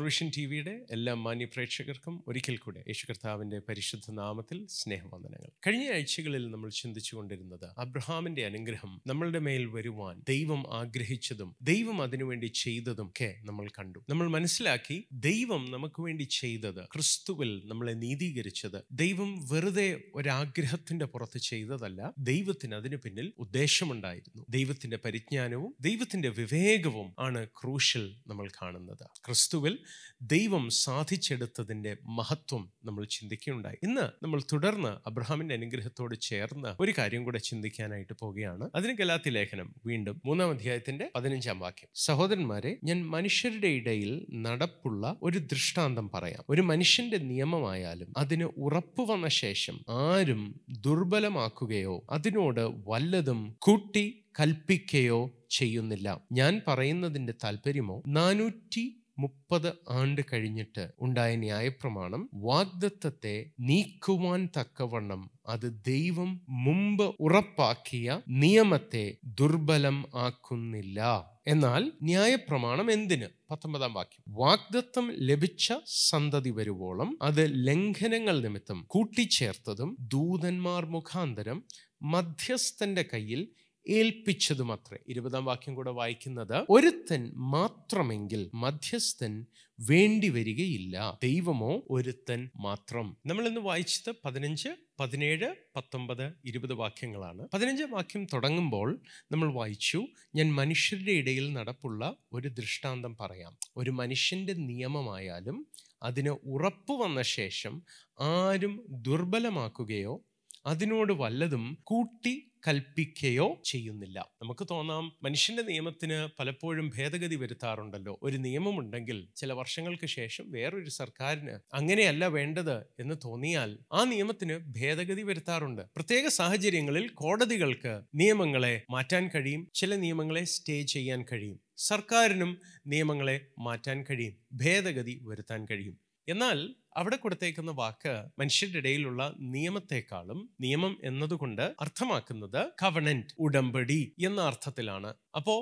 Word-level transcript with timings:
Powervision 0.00 0.30
T 0.36 0.46
വിയുടെ 0.46 0.86
എല്ലാ 0.90 1.14
മാന്യ 1.14 1.44
പ്രേക്ഷകർക്കും 1.44 2.24
ഒരിക്കൽ 2.28 2.56
കൂടെ 2.56 2.80
യേശു 2.88 3.06
കർത്താവിന്റെ 3.10 3.58
പരിശുദ്ധ 3.68 4.10
നാമത്തിൽ 4.10 4.66
സ്നേഹവന്ദനങ്ങൾ. 4.70 5.50
കഴിഞ്ഞ 5.66 5.92
ആഴ്ചകളിൽ 5.92 6.50
നമ്മൾ 6.50 6.70
ചിന്തിച്ചു 6.70 7.16
കൊണ്ടിരുന്നത് 7.16 7.74
അബ്രഹാമിന്റെ 7.78 8.44
അനുഗ്രഹം 8.44 9.02
നമ്മളുടെ 9.06 9.38
മേൽ 9.38 9.66
വരുവാൻ 9.66 10.22
ദൈവം 10.28 10.74
ആഗ്രഹിച്ചതും 10.74 11.56
ദൈവം 11.62 12.02
അതിനുവേണ്ടി 12.02 12.46
ചെയ്തതും 12.46 13.08
ഒക്കെ 13.08 13.40
നമ്മൾ 13.42 13.68
കണ്ടു. 13.78 13.98
നമ്മൾ 14.10 14.28
മനസ്സിലാക്കി 14.28 14.96
ദൈവം 15.12 15.70
നമുക്ക് 15.70 16.02
വേണ്ടി 16.02 16.22
ചെയ്തത് 16.22 16.84
ക്രിസ്തുവിൽ 16.94 17.62
നമ്മളെ 17.64 17.92
നീതീകരിച്ചത് 17.92 18.84
ദൈവം 18.92 19.46
വെറുതെ 19.52 20.00
ഒരാഗ്രഹത്തിന്റെ 20.14 21.04
പുറത്ത് 21.06 21.38
ചെയ്തതല്ല 21.40 22.14
ദൈവത്തിന് 22.18 22.74
അതിനു 22.74 22.96
പിന്നിൽ 22.96 23.32
ഉദ്ദേശമുണ്ടായിരുന്നു. 23.38 24.46
ദൈവത്തിന്റെ 24.48 24.96
പരിജ്ഞാനവും 25.04 25.74
ദൈവത്തിന്റെ 25.80 26.28
വിവേകവും 26.28 27.14
ആണ് 27.18 27.46
ക്രൂഷ്യൽ 27.60 28.08
നമ്മൾ 28.26 28.48
കാണുന്നത്. 28.62 29.06
ക്രിസ്തുവിൽ 29.26 29.76
ദൈവം 30.22 30.70
സാധിച്ചെടുത്തതിന്റെ 30.70 31.96
മഹത്വം 32.02 32.72
നമ്മൾ 32.84 33.04
ചിന്തിക്കുകയുണ്ടായി. 33.04 33.76
ഇന്ന് 33.82 34.24
നമ്മൾ 34.24 34.42
തുടർന്ന് 34.52 35.08
അബ്രഹാമിന്റെ 35.08 35.54
അനുഗ്രഹത്തോട് 35.54 36.20
ചേർന്ന് 36.20 36.82
ഒരു 36.82 36.92
കാര്യം 36.98 37.24
കൂടെ 37.24 37.38
ചിന്തിക്കാനായിട്ട് 37.38 38.12
പോവുകയാണ്. 38.12 38.70
അതിന് 38.74 38.92
ഗലാത്തി 38.92 39.30
ലേഖനം 39.30 39.74
വീണ്ടും 39.86 40.22
മൂന്നാം 40.24 40.50
അധ്യായത്തിന്റെ 40.50 41.10
പതിനഞ്ചാം 41.14 41.60
വാക്യം. 41.60 41.88
സഹോദരന്മാരെ 41.94 42.78
ഞാൻ 42.84 43.06
മനുഷ്യരുടെ 43.06 43.66
ഇടയിൽ 43.66 44.26
നടപ്പുള്ള 44.32 45.16
ഒരു 45.22 45.38
ദൃഷ്ടാന്തം 45.38 46.10
പറയാം. 46.14 46.44
ഒരു 46.48 46.62
മനുഷ്യന്റെ 46.62 47.18
നിയമമായാലും 47.18 48.12
അതിന് 48.16 48.44
ഉറപ്പു 48.44 49.02
വന്ന 49.02 49.28
ശേഷം 49.28 49.80
ആരും 49.90 50.60
ദുർബലമാക്കുകയോ 50.70 52.06
അതിനോട് 52.10 52.60
വല്ലതും 52.60 53.56
കൂട്ടി 53.58 54.24
കൽപ്പിക്കുകയോ 54.40 55.30
ചെയ്യുന്നില്ല. 55.50 56.20
ഞാൻ 56.32 56.60
പറയുന്നതിന്റെ 56.68 57.34
താല്പര്യമോ 57.44 58.02
നാനൂറ്റി 58.08 58.99
മുപ്പത് 59.22 59.70
ആണ്ട് 59.90 60.22
കഴിഞ്ഞിട്ട് 60.32 60.90
ഉണ്ടായ 61.00 61.36
ന്യായപ്രമാണം 61.36 62.22
വാഗ്ദത്തത്തെ 62.34 63.36
നീക്കുവാൻ 63.60 64.48
തക്കവണ്ണം 64.58 65.22
അത് 65.46 65.66
ദൈവം 65.86 66.30
മുമ്പ് 66.48 67.06
ഉറപ്പാക്കിയ 67.20 68.08
നിയമത്തെ 68.28 69.04
ദുർബലം 69.40 69.98
ആക്കുന്നില്ല. 70.14 70.98
എന്നാൽ 71.46 71.92
ന്യായപ്രമാണം 72.02 72.92
എന്തിന്? 72.92 73.28
പത്തൊമ്പതാം 73.50 73.94
വാക്യം. 73.94 74.22
വാഗ്ദത്തം 74.40 75.06
ലഭിച്ച 75.28 75.66
സന്തതി 76.08 76.50
വരുവോളം 76.50 77.18
അത് 77.22 77.66
ലംഘനങ്ങൾ 77.66 78.40
നിമിത്തം 78.40 78.84
കൂട്ടിച്ചേർത്തതും 78.86 79.96
ദൂതന്മാർ 80.14 80.84
മുഖാന്തരം 80.86 81.60
മധ്യസ്ഥന്റെ 82.02 83.04
കയ്യിൽ 83.12 83.40
ഏൽപ്പിച്ചതുമത്രേ. 83.90 84.98
ഇരുപതാം 85.08 85.44
വാക്യം 85.44 85.74
കൂടെ 85.74 85.90
വായിക്കുന്നത് 85.90 86.64
ഒരുത്തൻ 86.70 87.32
മാത്രമെങ്കിൽ 87.36 88.50
മധ്യസ്ഥൻ 88.54 89.46
വേണ്ടി 89.80 90.28
വരികയില്ല 90.28 91.18
ദൈവമോ 91.22 91.82
ഒരുത്തൻ 91.90 92.50
മാത്രം. 92.56 93.16
നമ്മൾ 93.26 93.48
ഇന്ന് 93.48 93.60
വായിച്ചത് 93.60 94.14
പതിനഞ്ച് 94.24 94.68
പതിനേഴ് 95.00 95.54
പത്തൊമ്പത് 95.76 96.32
ഇരുപത് 96.44 96.72
വാക്യങ്ങളാണ്. 96.72 97.48
പതിനഞ്ച് 97.54 97.84
വാക്യം 97.84 98.24
തുടങ്ങുമ്പോൾ 98.24 99.00
നമ്മൾ 99.32 99.52
വായിച്ചു 99.52 100.06
ഞാൻ 100.34 100.54
മനുഷ്യരുടെ 100.54 101.12
ഇടയിൽ 101.12 101.52
നടപ്പുള്ള 101.52 102.16
ഒരു 102.32 102.48
ദൃഷ്ടാന്തം 102.48 103.16
പറയാം. 103.20 103.56
ഒരു 103.76 103.90
മനുഷ്യന്റെ 103.90 104.52
നിയമമായാലും 104.52 105.66
അതിന് 106.02 106.28
ഉറപ്പ് 106.28 106.92
വന്ന 106.92 107.22
ശേഷം 107.22 107.82
ആരും 108.20 108.84
ദുർബലമാക്കുകയോ 108.88 110.24
അതിനോട് 110.66 111.12
വല്ലതും 111.12 111.78
കൂട്ടി 111.82 112.49
കൽപ്പിക്കുകയോ 112.68 113.60
ചെയ്യുന്നില്ല. 113.64 114.28
നമുക്ക് 114.42 114.66
തോന്നാം 114.70 115.12
മനുഷ്യന്റെ 115.22 115.62
നിയമത്തിന് 115.62 116.28
പലപ്പോഴും 116.38 116.90
ഭേദഗതി 116.98 117.36
വരുത്താറുണ്ടല്ലോ. 117.36 118.18
ഒരു 118.22 118.36
നിയമമുണ്ടെങ്കിൽ 118.36 119.28
ചില 119.36 119.52
വർഷങ്ങൾക്ക് 119.52 120.06
ശേഷം 120.06 120.50
വേറൊരു 120.50 120.90
സർക്കാരിന് 120.90 121.58
അങ്ങനെയല്ല 121.74 122.26
വേണ്ടത് 122.26 122.76
എന്ന് 122.78 123.14
തോന്നിയാൽ 123.24 123.78
ആ 123.92 124.04
നിയമത്തിന് 124.04 124.56
ഭേദഗതി 124.56 125.22
വരുത്താറുണ്ട്. 125.22 125.82
പ്രത്യേക 125.82 126.26
സാഹചര്യങ്ങളിൽ 126.28 127.08
കോടതികൾക്ക് 127.08 128.00
നിയമങ്ങളെ 128.14 128.82
മാറ്റാൻ 128.90 129.30
കഴിയും 129.34 129.68
ചില 129.74 129.96
നിയമങ്ങളെ 129.96 130.44
സ്റ്റേ 130.44 130.82
ചെയ്യാൻ 130.82 131.24
കഴിയും. 131.32 131.60
സർക്കാരിനും 131.76 132.60
നിയമങ്ങളെ 132.86 133.46
മാറ്റാൻ 133.58 134.04
കഴിയും 134.10 134.36
ഭേദഗതി 134.52 135.20
വരുത്താൻ 135.22 135.66
കഴിയും. 135.70 136.00
എന്നാൽ 136.28 136.74
അവിടെ 136.96 137.16
കൊടുത്തേക്കുന്ന 137.16 137.70
വാക്ക് 137.70 138.24
മനുഷ്യരുടെ 138.38 138.78
ഇടയിലുള്ള 138.78 139.34
നിയമത്തെക്കാളും 139.38 140.50
നിയമം 140.60 140.96
എന്നതുകൊണ്ട് 141.04 141.74
അർത്ഥമാക്കുന്നത് 141.80 142.66
കവണന്റ് 142.82 143.34
ഉടമ്പടി 143.38 144.14
എന്ന 144.24 144.40
അർത്ഥത്തിലാണ്. 144.40 145.14
അപ്പോ 145.36 145.54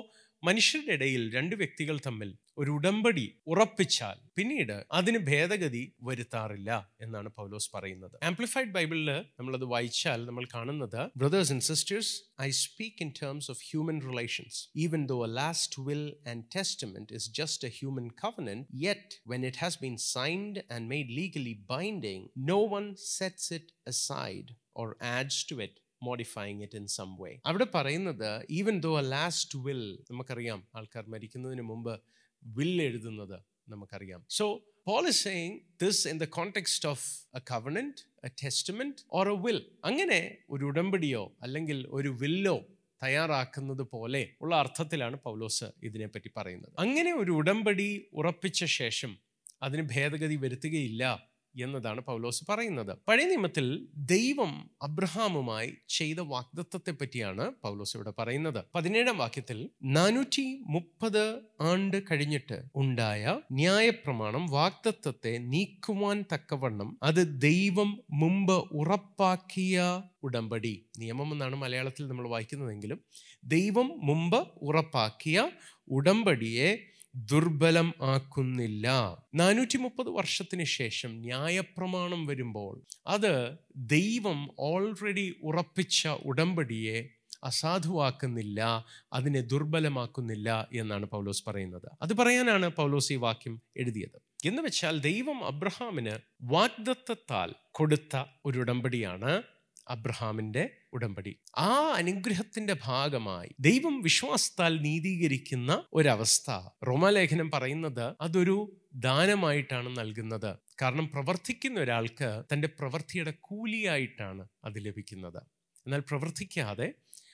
മനുഷ്യരുടെ 0.43 0.93
ഇടയിൽ 0.97 1.23
രണ്ട് 1.35 1.55
വ്യക്തികൾ 1.55 1.95
തമ്മിൽ 2.05 2.29
ഒരു 2.57 2.71
ഉടമ്പടി 2.71 3.23
ഉറപ്പിച്ചാൽ 3.47 4.17
പിന്നീട് 4.37 4.75
അതിന് 4.91 5.19
ഭേദഗതി 5.27 5.81
വരുത്താറില്ല 6.01 6.71
എന്നാണ് 7.01 7.29
പൗലോസ് 7.37 7.69
പറയുന്നത്. 7.75 8.15
ആംപ്ലിഫൈഡ് 8.29 8.71
ബൈബിളിൽ 8.77 9.09
നമ്മളത് 9.39 9.65
വായിച്ചാൽ 9.73 10.21
നമ്മൾ 10.25 10.45
കാണുന്നത് 10.55 10.99
brothers 11.15 11.51
and 11.55 11.67
sisters 11.69 12.13
I 12.41 12.49
speak 12.61 13.01
in 13.05 13.11
terms 13.21 13.49
of 13.51 13.61
human 13.69 13.99
relations 14.09 14.59
even 14.85 15.03
though 15.05 15.19
last 15.39 15.83
will 15.89 16.05
and 16.33 16.45
testament 16.57 17.13
is 17.19 17.29
just 17.41 17.67
a 17.67 17.73
human 17.79 18.07
covenant 18.23 18.65
yet 18.87 19.19
when 19.33 19.43
it 19.45 19.61
has 19.65 19.79
been 19.81 19.97
signed 20.09 20.63
and 20.71 20.87
made 20.93 21.13
legally 21.21 21.55
binding 21.75 22.25
no 22.53 22.61
one 22.75 22.87
sets 23.09 23.51
it 23.59 23.73
aside 23.89 24.49
or 24.75 24.87
adds 25.09 25.37
to 25.43 25.55
it. 25.59 25.75
Modifying 26.03 26.61
it 26.61 26.77
in 26.77 26.87
some 26.87 27.15
way 27.21 27.39
അവിടെ 27.45 27.67
പറയുന്നത് 27.73 28.45
even 28.49 28.79
though 28.79 28.99
a 28.99 29.01
last 29.01 29.59
will 29.59 29.99
നമുക്കറിയാം 30.11 30.67
ആൾക്കാർ 30.75 31.05
മരിക്കുന്നതിന് 31.07 31.61
മുമ്പ് 31.61 32.01
will 32.43 32.81
എഴുതുന്നത് 32.81 33.39
നമുക്കറിയാം. 33.69 34.25
So 34.29 34.61
Paul 34.83 35.09
saying 35.09 35.59
this 35.81 36.07
in 36.07 36.17
the 36.17 36.23
context 36.23 36.89
of 36.89 37.05
a 37.35 37.39
covenant 37.39 38.01
a 38.23 38.29
testament 38.43 38.95
or 39.09 39.29
a 39.29 39.41
will 39.41 39.65
അങ്ങനെ 39.83 40.37
ഒരു 40.49 40.65
ഉടമ്പടിയോ 40.65 41.37
അല്ലെങ്കിൽ 41.41 41.87
ഒരു 41.87 42.09
വില്ലോ 42.09 42.65
തയ്യാറാക്കുന്നത് 43.03 43.81
പോലെ 43.81 44.29
ഉള്ള 44.41 44.55
അർത്ഥത്തിലാണ് 44.55 45.17
പൗലോസ് 45.17 45.63
ഇതിനെപ്പറ്റി 45.83 46.29
പറയുന്നത്. 46.35 46.73
അങ്ങനെ 46.77 47.13
ഒരു 47.13 47.31
ഉടമ്പടി 47.31 48.07
ഉറപ്പിച്ച 48.13 48.65
ശേഷം 48.65 49.17
അതിന് 49.63 49.81
ഭേദഗതി 49.81 50.35
വരുത്തുകയില്ല. 50.35 51.28
എന്നതാണ് 51.55 52.01
പൗലോസ് 52.01 52.45
പറയുന്നത്. 52.49 52.97
പഴയ 53.07 53.25
നിയമത്തിൽ 53.25 53.87
ദൈവം 53.95 54.71
അബ്രഹാമുമായി 54.81 55.73
ചെയ്ത 55.89 56.19
വാഗ്ദത്വത്തെ 56.19 56.91
പറ്റിയാണ് 56.91 57.51
പൗലോസ് 57.63 57.97
ഇവിടെ 57.97 58.13
പറയുന്നത്. 58.19 58.65
പതിനേഴാം 58.75 59.17
വാക്യത്തിൽ 59.17 59.69
നാനൂറ്റി 59.83 60.63
മുപ്പത് 60.67 61.39
ആണ്ട് 61.61 62.03
കഴിഞ്ഞിട്ട് 62.11 62.61
ഉണ്ടായ 62.75 63.39
ന്യായപ്രമാണം 63.51 64.45
വാഗ്ദത്വത്തെ 64.45 65.37
നീക്കുവാൻ 65.37 66.25
തക്കവണ്ണം 66.33 66.99
അത് 67.03 67.41
ദൈവം 67.41 67.99
മുമ്പ് 68.11 68.53
ഉറപ്പാക്കിയ 68.53 70.03
ഉടമ്പടി. 70.23 70.89
നിയമം 70.97 71.31
എന്നാണ് 71.31 71.55
മലയാളത്തിൽ 71.55 72.07
നമ്മൾ 72.07 72.29
വായിക്കുന്നതെങ്കിലും 72.29 72.99
ദൈവം 73.43 73.91
മുമ്പ് 74.03 74.47
ഉറപ്പാക്കിയ 74.61 75.49
ഉടമ്പടിയെ 75.87 76.98
ദുർബലം 77.15 77.93
ആക്കുന്നില്ല. 78.01 78.87
നാനൂറ്റി 79.35 79.77
മുപ്പത് 79.77 80.09
വർഷത്തിന് 80.09 80.63
ശേഷം 80.63 81.11
ന്യായപ്രമാണം 81.11 82.25
വരുമ്പോൾ 82.25 82.81
അത് 83.07 83.57
ദൈവം 83.75 84.49
ഓൾറെഡി 84.59 85.35
ഉറപ്പിച്ച 85.43 86.07
ഉടമ്പടിയെ 86.07 87.09
അസാധുവാക്കുന്നില്ല 87.43 88.85
അതിനെ 89.13 89.41
ദുർബലമാക്കുന്നില്ല 89.41 90.67
എന്നാണ് 90.73 91.05
പൗലോസ് 91.05 91.43
പറയുന്നത്. 91.47 91.89
അത് 92.01 92.13
പറയാനാണ് 92.13 92.69
പൗലോസ് 92.69 93.13
ഈ 93.13 93.15
വാക്യം 93.15 93.61
എഴുതിയത്. 93.77 94.21
എന്ന് 94.45 94.61
വെച്ചാൽ 94.61 94.99
ദൈവം 94.99 95.45
അബ്രഹാമിന് 95.45 96.19
വാഗ്ദത്തത്താൽ 96.41 97.55
കൊടുത്ത 97.71 98.23
ഒരു 98.45 98.59
ഉടമ്പടിയാണ് 98.59 99.43
അബ്രഹാമിന്റെ 99.89 100.69
ഉടമ്പടി. 100.93 101.39
ആ 101.57 101.93
അനുഗ്രഹത്തിന്റെ 101.95 102.75
ഭാഗമായി 102.83 103.49
ദൈവം 103.59 104.01
വിശ്വാസത്താൽ 104.01 104.81
നീതീകരിക്കുന്ന 104.81 105.83
ഒരവസ്ഥ. 105.93 106.51
റോമാലേഖനം 106.87 107.51
പറയുന്നത് 107.51 108.13
അതൊരു 108.21 108.75
ദാനമായിട്ടാണ് 108.93 109.97
നൽകുന്നത്. 109.97 110.57
കാരണം 110.81 111.09
പ്രവർത്തിക്കുന്ന 111.09 111.79
ഒരാൾക്ക് 111.79 112.43
തന്റെ 112.53 112.67
പ്രവൃത്തിയുടെ 112.67 113.33
കൂലിയായിട്ടാണ് 113.41 114.47
അത് 114.63 114.73
ലഭിക്കുന്നത്. 114.77 115.37
എന്നാൽ 115.85 115.99
പ്രവർത്തിക്കാതെ 115.99 116.93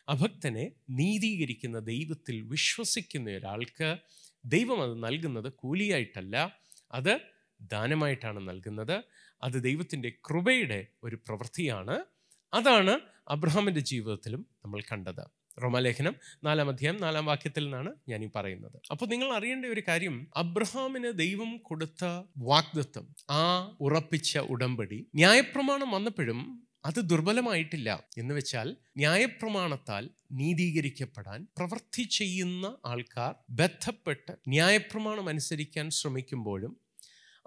അഭക്തനെ 0.10 0.72
നീതീകരിക്കുന്ന 0.90 1.80
ദൈവത്തിൽ 1.80 2.42
വിശ്വസിക്കുന്ന 2.42 3.32
ഒരാൾക്ക് 3.32 3.98
ദൈവം 4.46 4.84
അത് 4.84 5.04
നൽകുന്നത് 5.04 5.54
കൂലിയായിട്ടല്ല 5.56 6.58
അത് 6.92 7.20
ദാനമായിട്ടാണ് 7.62 8.48
നൽകുന്നത്. 8.48 9.04
അത് 9.44 9.64
ദൈവത്തിന്റെ 9.64 10.10
കൃപയുടെ 10.10 10.88
ഒരു 11.04 11.16
പ്രവൃത്തിയാണ്. 11.16 12.15
അതാണ് 12.56 13.00
അബ്രഹാമിന്റെ 13.28 13.82
ജീവിതത്തിലും 13.82 14.46
നമ്മൾ 14.66 14.82
കണ്ടത്. 14.82 15.24
റോമാലേഖനം 15.64 16.16
നാലാം 16.44 16.70
അധ്യായം 16.70 17.02
നാലാം 17.02 17.26
വാക്യത്തിൽ 17.26 17.64
നിന്നാണ് 17.64 17.94
ഞാൻ 18.10 18.24
ഈ 18.24 18.30
പറയുന്നത്. 18.36 18.82
അപ്പോൾ 18.92 19.06
നിങ്ങൾ 19.06 19.34
അറിയേണ്ട 19.34 19.66
ഒരു 19.66 19.82
കാര്യം 19.88 20.28
അബ്രഹാമിന് 20.36 21.12
ദൈവം 21.12 21.58
കൊടുത്ത 21.58 22.06
വാഗ്ദത്വം 22.38 23.16
ആ 23.32 23.78
ഉറപ്പിച്ച 23.82 24.38
ഉടമ്പടി 24.38 25.08
ന്യായപ്രമാണം 25.16 25.92
വന്നപ്പോഴും 25.92 26.68
അത് 26.86 27.10
ദുർബലമായിട്ടില്ല. 27.10 28.04
എന്ന് 28.18 28.36
വെച്ചാൽ 28.36 28.76
ന്യായപ്രമാണത്താൽ 28.98 30.10
നീതീകരിക്കപ്പെടാൻ 30.32 31.48
പ്രവൃത്തി 31.58 32.04
ചെയ്യുന്ന 32.04 32.78
ആൾക്കാർ 32.86 33.36
ബന്ധപ്പെട്ട് 33.50 34.32
ന്യായപ്രമാണം 34.48 35.30
അനുസരിക്കാൻ 35.30 35.90
ശ്രമിക്കുമ്പോഴും 35.90 36.85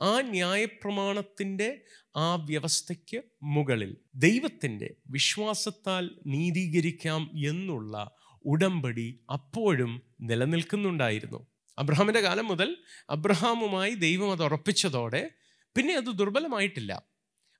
ആ 0.00 0.21
ന്യായപ്രമാണത്തിന്റെ 0.21 1.81
ആ 2.17 2.35
വ്യവസ്ഥയ്ക്ക് 2.35 3.23
മുകളിൽ 3.43 3.97
ദൈവത്തിന്റെ 4.15 4.95
വിശ്വാസത്താൽ 5.11 6.11
നീതീകരിക്കാം 6.27 7.31
എന്നുള്ള 7.47 8.11
ഉടമ്പടി 8.45 9.21
അപ്പോഴും 9.33 10.03
നിലനിൽക്കുന്നുണ്ടായിരുന്നു. 10.21 11.47
അബ്രഹാമിന്റെ 11.79 12.21
കാലം 12.21 12.47
മുതൽ 12.47 12.77
അബ്രഹാമുമായി 13.11 13.95
ദൈവം 13.95 14.33
അത് 14.33 14.43
ഉറപ്പിച്ചതോടെ 14.43 15.31
പിന്നെ 15.77 15.95
അത് 15.95 16.19
ദുർബലമായിട്ടില്ല. 16.19 16.93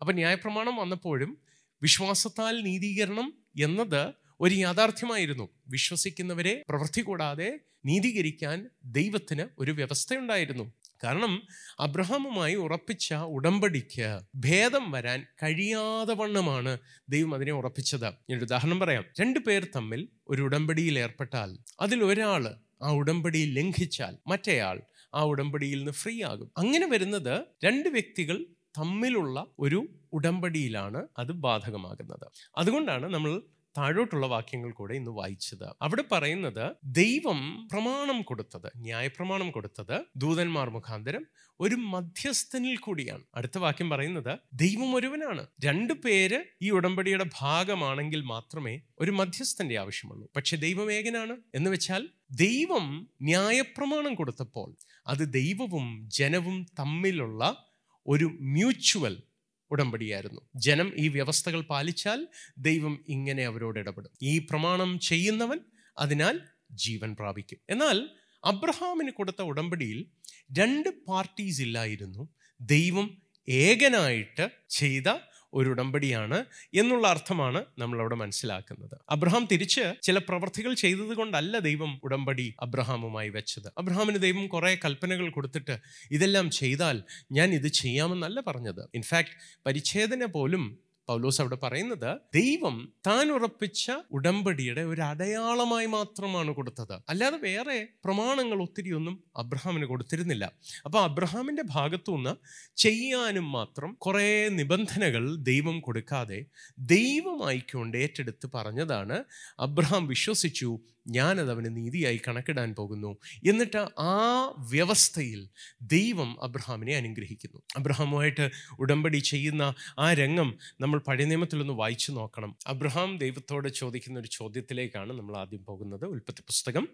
അപ്പം 0.01 0.15
ന്യായപ്രമാണം 0.15 0.77
വന്നപ്പോഴും 0.77 1.39
വിശ്വാസത്താൽ 1.83 2.63
നീതീകരണം 2.63 3.35
എന്നത് 3.61 4.13
ഒരു 4.41 4.55
യാഥാർത്ഥ്യമായിരുന്നു. 4.55 5.49
വിശ്വസിക്കുന്നവരെ 5.69 6.65
പ്രവൃത്തി 6.69 7.01
കൂടാതെ 7.01 7.61
നീതീകരിക്കാൻ 7.85 8.71
ദൈവത്തിന് 8.85 9.47
ഒരു 9.59 9.71
വ്യവസ്ഥയുണ്ടായിരുന്നു. 9.73 10.73
കാരണം 11.05 11.43
അബ്രഹാമുമായി 11.81 12.55
ഉറപ്പിച്ച 12.55 13.15
ഉടമ്പടിക്ക് 13.15 14.21
ഭേദം 14.35 14.91
വരാൻ 14.91 15.27
കഴിയാതെ 15.43 16.15
വണ്ണമാണ് 16.15 16.79
ദൈവം 17.09 17.35
അതിനെ 17.35 17.53
ഉറപ്പിച്ചത്. 17.53 18.15
ഞാൻ 18.31 18.41
ഉദാഹരണം 18.41 18.81
പറയാം. 18.81 19.05
രണ്ടു 19.21 19.39
പേർ 19.39 19.67
തമ്മിൽ 19.77 20.09
ഒരു 20.29 20.43
ഉടമ്പടിയിൽ 20.43 20.99
ഏർപ്പെട്ടാൽ 20.99 21.59
അതിൽ 21.81 22.05
ഒരാൾ 22.05 22.55
ആ 22.83 22.91
ഉടമ്പടി 22.91 23.45
ലംഘിച്ചാൽ 23.45 24.17
മറ്റേയാൾ 24.27 24.83
ആ 25.15 25.23
ഉടമ്പടിയിൽ 25.23 25.79
നിന്ന് 25.79 25.93
ഫ്രീ 25.93 26.23
ആകും. 26.23 26.53
അങ്ങനെ 26.59 26.87
വരുന്നത് 26.87 27.45
രണ്ട് 27.65 27.89
വ്യക്തികൾ 27.89 28.47
തമ്മിലുള്ള 28.79 29.47
ഒരു 29.59 29.89
ഉടമ്പടിയിലാണ് 30.13 31.07
അത് 31.19 31.33
ബാധകമാകുന്നത്. 31.33 32.27
അതുകൊണ്ടാണ് 32.57 33.15
നമ്മൾ 33.15 33.43
താഴോട്ടുള്ള 33.79 34.27
വാക്യങ്ങൾ 34.27 34.71
കൂടെ 34.73 34.95
ഇന്ന് 34.95 35.11
വായിച്ചത്. 35.11 35.65
അവിടെ 35.83 36.05
പറയുന്നത് 36.13 36.73
ദൈവം 36.85 37.69
പ്രമാണം 37.73 38.23
കൊടുത്തത് 38.23 38.73
ന്യായപ്രമാണം 38.77 39.51
കൊടുത്തത് 39.51 40.05
ദൂതന്മാർ 40.17 40.71
മുഖാന്തരം 40.71 41.27
ഒരു 41.61 41.75
മധ്യസ്ഥനിൽ 41.75 42.77
കൂടിയാണ്. 42.77 43.23
അടുത്ത 43.35 43.59
വാക്യം 43.59 43.91
പറയുന്നത് 43.91 44.39
ദൈവം 44.53 44.95
ഒരുവനാണ്. 44.95 45.47
രണ്ടു 45.65 45.93
പേര് 45.93 46.45
ഈ 46.63 46.71
ഉടമ്പടിയുടെ 46.71 47.27
ഭാഗമാണെങ്കിൽ 47.41 48.23
മാത്രമേ 48.23 48.81
ഒരു 49.01 49.11
മധ്യസ്ഥന്റെ 49.11 49.79
ആവശ്യമുള്ളൂ. 49.79 50.29
പക്ഷെ 50.37 50.57
ദൈവം 50.57 50.93
ഏകനാണ് 50.93 51.37
എന്ന് 51.55 51.71
വെച്ചാൽ 51.71 52.09
ദൈവം 52.31 53.09
ന്യായപ്രമാണം 53.23 54.15
കൊടുത്തപ്പോൾ 54.15 54.77
അത് 55.07 55.33
ദൈവവും 55.33 56.09
ജനവും 56.13 56.67
തമ്മിലുള്ള 56.79 57.65
ഒരു 58.07 58.39
മ്യൂച്വൽ 58.41 59.23
ഉടമ്പടിയായിരുന്നു. 59.71 60.41
ജനം 60.55 60.93
ഈ 60.97 61.09
വ്യവസ്ഥകൾ 61.09 61.61
പാലിച്ചാൽ 61.61 62.29
ദൈവം 62.59 63.05
ഇങ്ങനെ 63.09 63.47
അവരോട് 63.47 63.79
ഇടപെടും. 63.79 64.11
ഈ 64.23 64.39
പ്രമാണം 64.39 64.99
ചെയ്യുന്നവൻ 64.99 65.61
അതിനാൽ 65.99 66.41
ജീവൻ 66.71 67.17
പ്രാപിക്കും. 67.21 67.59
എന്നാൽ 67.71 68.09
അബ്രഹാമിന് 68.45 69.11
കൊടുത്ത 69.11 69.43
ഉടമ്പടിയിൽ 69.43 70.11
രണ്ട് 70.59 70.89
പാർട്ടീസ് 71.09 71.63
ഇല്ലായിരുന്നു. 71.63 72.29
ദൈവം 72.61 73.23
ഏകനായിട്ട് 73.49 74.51
ചെയ്ത 74.69 75.09
ഒരു 75.55 75.69
ഉടമ്പടിയാണ് 75.69 76.45
എന്നുള്ള 76.75 77.09
അർത്ഥമാണ് 77.09 77.65
നമ്മൾ 77.79 78.01
അവിടെ 78.01 78.15
മനസ്സിലാക്കുന്നത്. 78.15 78.99
അബ്രഹാം 79.11 79.49
തിരിച്ച് 79.53 79.95
ചില 80.03 80.19
പ്രവർത്തികൾ 80.19 80.75
ചെയ്തത് 80.75 81.17
കൊണ്ടല്ല 81.17 81.59
ദൈവം 81.59 82.01
ഉടമ്പടി 82.05 82.55
അബ്രഹാമുമായി 82.61 83.29
വെച്ചത്. 83.29 83.73
അബ്രഹാമിന് 83.79 84.19
ദൈവം 84.19 84.47
കുറേ 84.47 84.79
കൽപ്പനകൾ 84.85 85.31
കൊടുത്തിട്ട് 85.31 85.79
ഇതെല്ലാം 86.11 86.51
ചെയ്താൽ 86.51 87.03
ഞാൻ 87.33 87.51
ഇത് 87.51 87.69
ചെയ്യാമെന്നല്ല 87.69 88.41
പറഞ്ഞത്. 88.41 88.89
ഇൻഫാക്ട് 88.95 89.29
പരിച്ഛേദന 89.67 90.25
പോലും 90.25 90.88
പൗലോസ് 91.09 91.41
അവിടെ 91.41 91.59
പറയുന്നത് 91.63 92.19
ദൈവം 92.35 92.93
താൻ 93.07 93.33
ഉറപ്പിച്ച 93.33 93.93
ഉടമ്പടിയുടെ 94.11 94.81
ഒരു 94.81 95.03
അടയാളമായി 95.03 95.87
മാത്രമാണ് 95.87 96.51
കൊടുത്തത്. 96.51 96.95
അല്ലാതെ 97.09 97.37
വേറെ 97.37 97.89
പ്രമാണങ്ങൾ 98.05 98.63
ഒത്തിരിയൊന്നും 98.63 99.25
അബ്രഹാമിന് 99.37 99.87
കൊടുത്തിരുന്നില്ല. 99.87 100.53
അപ്പോൾ 100.85 101.03
അബ്രഹാമിന്റെ 101.03 101.63
ഭാഗത്തുനിന്ന് 101.67 102.35
ചെയ്യാനും 102.77 103.53
മാത്രം 103.53 103.93
കുറേ 103.95 104.49
നിബന്ധനകൾ 104.49 105.37
ദൈവം 105.37 105.81
കൊടുക്കാതെ 105.81 106.45
ദൈവമായിക്കൊണ്ട് 106.79 107.97
ഏറ്റെടുത്ത് 107.97 108.51
പറഞ്ഞതാണ് 108.55 109.25
അബ്രഹാം 109.59 110.07
വിശ്വസിച്ചു 110.07 110.81
ഞാനത് 111.09 111.51
അവന് 111.51 111.77
നീതിയായി 111.77 112.21
കണക്കിടാൻ 112.29 112.75
പോകുന്നു. 112.75 113.17
എന്നിട്ട് 113.49 114.01
ആ 114.01 114.47
വ്യവസ്ഥയിൽ 114.59 115.49
ദൈവം 115.83 116.45
അബ്രഹാമിനെ 116.45 116.97
അനുഗ്രഹിക്കുന്നു. 116.97 117.63
അബ്രഹാമുമായിട്ട് 117.77 118.51
ഉടമ്പടി 118.79 119.17
ചെയ്യുന്ന 119.17 119.75
ആ 119.99 120.13
രംഗം 120.13 120.59
നമ്മൾ 120.81 120.99
പഴയ 120.99 121.25
നിയമത്തിലൊന്ന് 121.25 121.73
വായിച്ചു 121.73 122.13
നോക്കണം. 122.13 122.57
അബ്രഹാം 122.67 123.19
ദൈവത്തോട് 123.19 123.69
ചോദിക്കുന്ന 123.69 124.21
ഒരു 124.21 124.29
ചോദ്യത്തിലേക്കാണ് 124.29 125.13
നമ്മൾ 125.13 125.37
ആദ്യം 125.37 125.65
പോകുന്നത്. 125.65 126.05
ഉൽപ്പത്തി 126.05 126.41
പുസ്തകം 126.41 126.89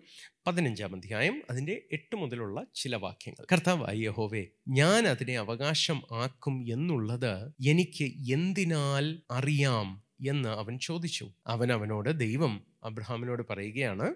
പതിനഞ്ചാം 0.47 0.97
അധ്യായം 0.97 1.43
അതിന്റെ 1.51 1.83
എട്ട് 1.93 2.17
മുതലുള്ള 2.17 2.67
ചില 2.75 2.97
വാക്യങ്ങൾ. 2.97 3.47
കർത്താവ് 3.53 3.97
യഹോവേ 3.97 4.47
ഞാൻ 4.69 5.07
അതിനെ 5.07 5.39
അവകാശം 5.39 6.03
ആക്കും 6.13 6.73
എന്നുള്ളത് 6.73 7.53
എനിക്ക് 7.69 8.33
എന്തിനാൽ 8.33 9.21
അറിയാം? 9.31 10.05
എന്ന് 10.29 10.49
അവൻ 10.49 10.79
ചോദിച്ചു. 10.79 11.31
അവൻ 11.47 11.73
അവനോട് 11.73 12.21
ദൈവം 12.21 12.65
അബ്രഹാമിനോട് 12.85 13.43
പറയുകയാണ് 13.51 14.15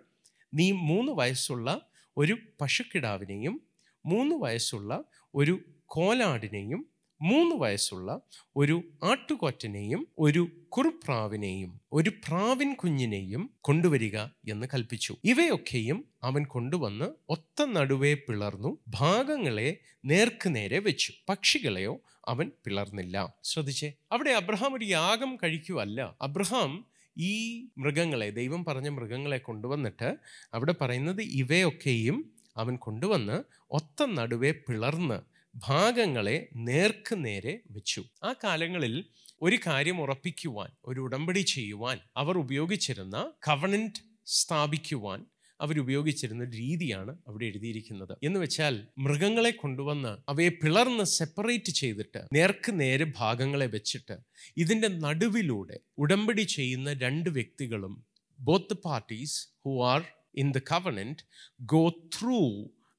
നീ 0.55 0.73
മൂന്ന് 0.73 1.13
വയസ്സുള്ള 1.13 1.81
ഒരു 2.17 2.37
പശുക്കിടാവിനെയും 2.61 3.61
മൂന്ന് 4.07 4.35
വയസ്സുള്ള 4.35 5.05
ഒരു 5.35 5.61
കോലാടിനെയും 5.87 6.87
മൂന്ന് 7.23 7.57
വയസ്സുള്ള 7.57 8.21
ഒരു 8.57 8.83
ആട്ടുകൊറ്റനെയും 9.05 10.09
ഒരു 10.19 10.67
കുറുപ്രാവിനെയും 10.69 11.81
ഒരു 11.93 12.11
പ്രാവിൻ 12.11 12.75
കുഞ്ഞിനെയും 12.75 13.51
കൊണ്ടുവരിക 13.61 14.19
എന്ന് 14.49 14.67
കൽപ്പിച്ചു. 14.75 15.17
ഇവയൊക്കെയും 15.25 16.05
അവൻ 16.23 16.45
കൊണ്ടുവന്ന് 16.45 17.05
ഒത്ത 17.29 17.65
നടുവേ 17.65 18.15
പിളർന്നു 18.15 18.79
ഭാഗങ്ങളെ 18.89 19.77
നേർക്കുനേരെ 20.05 20.79
വെച്ചു. 20.79 21.13
പക്ഷികളെയോ 21.29 22.01
അവൻ 22.29 22.51
പിളർന്നില്ല. 22.65 23.35
ശ്രദ്ധിച്ചേ 23.45 23.93
അവിടെ 24.13 24.31
അബ്രഹാം 24.31 24.75
ഒരു 24.75 24.85
യാഗം 24.85 25.37
കഴിക്കുവല്ല. 25.37 26.17
അബ്രഹാം 26.23 26.87
ഈ 27.19 27.33
മൃഗങ്ങളെ 27.79 28.31
ദൈവം 28.31 28.65
പറഞ്ഞ 28.65 28.89
മൃഗങ്ങളെ 28.89 29.39
കൊണ്ടുവന്നിട്ട് 29.39 30.19
അവിടെ 30.55 30.73
പറയുന്നത് 30.81 31.23
ഇവയൊക്കെയും 31.23 32.33
അവൻ 32.57 32.77
കൊണ്ടുവന്ന് 32.77 33.45
ഒത്ത 33.71 34.07
നടുവേ 34.07 34.51
പിളർന്ന് 34.51 35.19
ഭാഗങ്ങളെ 35.57 36.49
നേർക്ക് 36.57 37.25
നേരെ 37.25 37.63
വെച്ചു. 37.71 38.03
ആ 38.25 38.33
കാലങ്ങളിൽ 38.45 39.05
ഒരു 39.43 39.57
കാര്യം 39.67 40.01
ഉറപ്പിക്കുവാൻ 40.01 40.71
ഒരു 40.85 41.01
ഉടമ്പടി 41.01 41.41
ചെയ്യുവാൻ 41.41 41.99
അവർ 42.17 42.39
ഉപയോഗിച്ചിരുന്ന 42.39 43.33
കവണന്റ് 43.49 44.01
സ്ഥാപിക്കുവാൻ 44.27 45.27
അവരുപയോഗിച്ചിരുന്ന 45.61 46.45
രീതിയാണ് 46.51 47.13
അവിടെ 47.27 47.45
എഴുതിയിരിക്കുന്നത്. 47.45 48.15
എന്ന് 48.23 48.41
വെച്ചാൽ 48.41 48.75
മൃഗങ്ങളെ 48.99 49.51
കൊണ്ടുവന്ന് 49.51 50.13
അവയെ 50.29 50.49
പിളർന്ന് 50.63 51.05
സെപ്പറേറ്റ് 51.05 51.73
ചെയ്തിട്ട് 51.73 52.21
നേർക്ക് 52.35 52.81
നേരെ 52.81 53.07
ഭാഗങ്ങളെ 53.19 53.67
വെച്ചിട്ട് 53.67 54.17
ഇതിന്റെ 54.57 54.89
നടുവിലൂടെ 54.89 55.79
ഉടമ്പടി 55.99 56.43
ചെയ്യുന്ന 56.57 56.93
രണ്ട് 56.93 57.31
വ്യക്തികളും 57.31 57.95
both 58.39 58.75
parties 58.85 59.39
who 59.65 59.73
are 59.85 60.03
in 60.35 60.51
the 60.53 60.59
covenant 60.71 61.23
go 61.61 61.85
through 62.17 62.41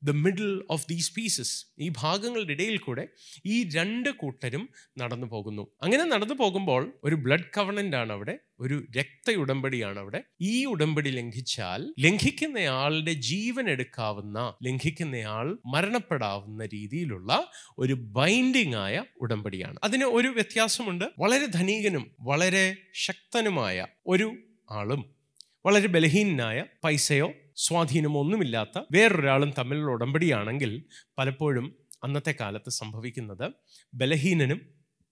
the 0.04 0.10
middle 0.10 0.64
of 0.70 0.86
these 0.90 1.14
pieces 1.16 1.66
ഈ 1.80 1.92
ഭാഗങ്ങളുടെ 1.98 2.52
ഇടയിൽ 2.52 2.78
കൂടെ 2.78 3.08
ഈ 3.46 3.70
രണ്ട് 3.70 4.10
കൂട്ടരും 4.10 4.70
നടന്നു 4.98 5.28
പോകുന്നു. 5.28 5.68
അങ്ങനെ 5.84 6.04
നടന്നു 6.04 6.34
പോകുമ്പോൾ 6.34 7.00
ഒരു 7.04 7.16
ബ്ലഡ് 7.16 7.50
കവണന്റ് 7.58 7.96
ആണ് 7.96 8.12
അവിടെ 8.12 8.40
ഒരു 8.60 8.86
രക്ത 8.98 9.32
ഉടമ്പടിയാണ് 9.32 10.00
അവിടെ. 10.00 10.24
ഈ 10.42 10.66
ഉടമ്പടി 10.66 11.10
ലംഘിച്ചാൽ 11.10 11.94
ലംഘിക്കുന്നയാളുടെ 12.00 13.14
ജീവൻ 13.14 13.70
എടുക്കാവുന്ന 13.70 14.54
ലംഘിക്കുന്നയാൾ 14.64 15.58
മരണപ്പെടാവുന്ന 15.66 16.66
രീതിയിലുള്ള 16.66 17.52
ഒരു 17.78 17.94
ബൈൻഡിങ് 17.94 18.76
ആയ 18.76 19.04
ഉടമ്പടിയാണ്. 19.22 19.78
അതിന് 19.84 20.04
ഒരു 20.04 20.28
വ്യത്യാസമുണ്ട്. 20.28 21.06
വളരെ 21.20 21.46
ധനികനും 21.46 22.12
വളരെ 22.20 22.78
ശക്തനുമായ 22.94 23.88
ഒരു 24.08 24.36
ആളും 24.72 25.20
വളരെ 25.66 25.88
ബലഹീനനായ 25.88 26.66
പൈസയോ 26.84 27.34
സ്വാധീനമോ 27.64 28.20
ഒന്നുമില്ലാത്ത 28.20 28.82
വേറൊരാളും 28.92 29.54
തമ്മിലുള്ള 29.60 29.92
ഉടമ്പടിയാണെങ്കിൽ 29.92 30.72
പലപ്പോഴും 31.18 31.66
അന്നത്തെ 32.04 32.34
കാലത്ത് 32.42 32.70
സംഭവിക്കുന്നത് 32.72 33.48
ബലഹീനനും 33.94 34.60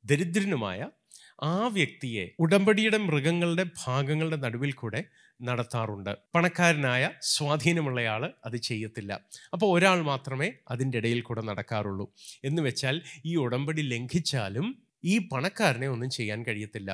ദരിദ്രനുമായ 0.05 0.89
ആ 1.43 1.67
വ്യക്തിയെ 1.67 2.23
ഉടമ്പടിയുടെ 2.39 2.97
മൃഗങ്ങളുടെ 2.97 3.65
ഭാഗങ്ങളുടെ 3.85 4.35
നടുവിൽ 4.35 4.71
കൂടെ 4.73 5.03
നടത്താറുണ്ട്. 5.41 6.17
പണക്കാരനായ 6.35 7.09
സ്വാധീനമുള്ളയാൾ 7.21 8.33
അത് 8.45 8.57
ചെയ്യത്തില്ല. 8.57 9.11
അപ്പോൾ 9.53 9.77
ഒരാൾ 9.77 10.01
മാത്രമേ 10.01 10.51
അതിന്റെ 10.71 10.97
ഇടയിൽ 10.97 11.21
കൂടെ 11.21 11.41
നടക്കാറുള്ളൂ. 11.41 12.13
എന്ന് 12.43 12.61
വെച്ചാൽ 12.61 13.01
ഈ 13.25 13.35
ഉടമ്പടി 13.35 13.81
ലംഘിച്ചാലും 13.81 14.67
ഈ 15.03 15.29
പണക്കാരനെ 15.33 15.87
ഒന്നും 15.87 16.09
ചെയ്യാൻ 16.09 16.45
കഴിയത്തില്ല. 16.45 16.89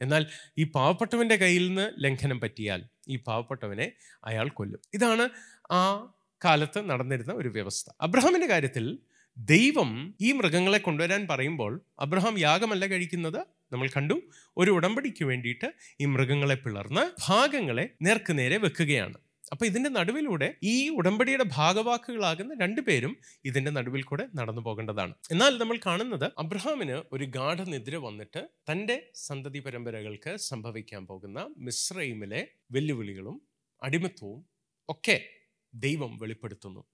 എന്നാൽ 0.00 0.26
ഈ 0.58 0.64
പാവപ്പെട്ടവന്റെ 0.64 1.36
കയ്യിൽ 1.36 1.68
നിന്ന് 1.68 1.92
ലംഘനം 1.98 2.40
പറ്റിയാൽ 2.40 2.82
ഈ 3.08 3.16
പാവപ്പെട്ടവനെ 3.16 3.92
അയാൾ 4.24 4.48
കൊല്ലും. 4.48 4.80
ഇതാണ് 4.94 5.28
ആ 5.70 6.12
കാലത്ത് 6.44 6.90
നടന്നിരുന്ന 6.90 7.32
ഒരു 7.32 7.48
വ്യവസ്ഥ. 7.48 7.90
അബ്രഹാമിന്റെ 8.00 8.46
കാര്യത്തിൽ 8.46 8.98
ദൈവം 9.38 10.14
ഈ 10.20 10.32
മൃഗങ്ങളെ 10.32 10.78
കൊണ്ടുവരാൻ 10.78 11.28
പറയുമ്പോൾ 11.30 11.84
അബ്രഹാം 12.00 12.38
യാഗമല്ല 12.38 12.86
കഴിക്കുന്നത്. 12.86 13.40
നമ്മൾ 13.72 13.88
കണ്ടു 13.88 14.22
ഒരു 14.56 14.70
ഉടമ്പടിക്ക് 14.70 15.24
വേണ്ടിയിട്ട് 15.24 15.68
ഈ 16.00 16.04
മൃഗങ്ങളെ 16.04 16.54
പിളർന്ന് 16.54 17.10
ഭാഗങ്ങളെ 17.28 17.90
നേർക്കുനേരെ 18.02 18.56
വെക്കുകയാണ്. 18.56 19.18
അപ്പൊ 19.52 19.66
ഇതിന്റെ 19.66 19.90
നടുവിലൂടെ 19.90 20.54
ഈ 20.62 20.88
ഉടമ്പടിയുടെ 20.88 21.44
ഭാഗവാക്കുകളാകുന്ന 21.48 22.54
രണ്ടുപേരും 22.60 23.16
ഇതിന്റെ 23.44 23.70
നടുവിൽ 23.70 24.02
കൂടെ 24.02 24.28
നടന്നു 24.34 24.62
പോകേണ്ടതാണ്. 24.62 25.14
എന്നാൽ 25.30 25.58
നമ്മൾ 25.58 25.78
കാണുന്നത് 25.86 26.24
അബ്രഹാമിന് 26.38 27.02
ഒരു 27.12 27.24
ഗാഠനിദ്ര 27.24 27.96
വന്നിട്ട് 27.96 28.48
തന്റെ 28.72 29.10
സന്തതി 29.14 29.58
പരമ്പരകൾക്ക് 29.58 30.36
സംഭവിക്കാൻ 30.36 31.06
പോകുന്ന 31.06 31.54
മിശ്രൈമിലെ 31.58 32.48
വെല്ലുവിളികളും 32.70 33.42
അടിമത്വവും 33.82 34.46
ഒക്കെ 34.88 35.28
ദൈവം 35.74 36.18
വെളിപ്പെടുത്തുന്നു. 36.18 36.84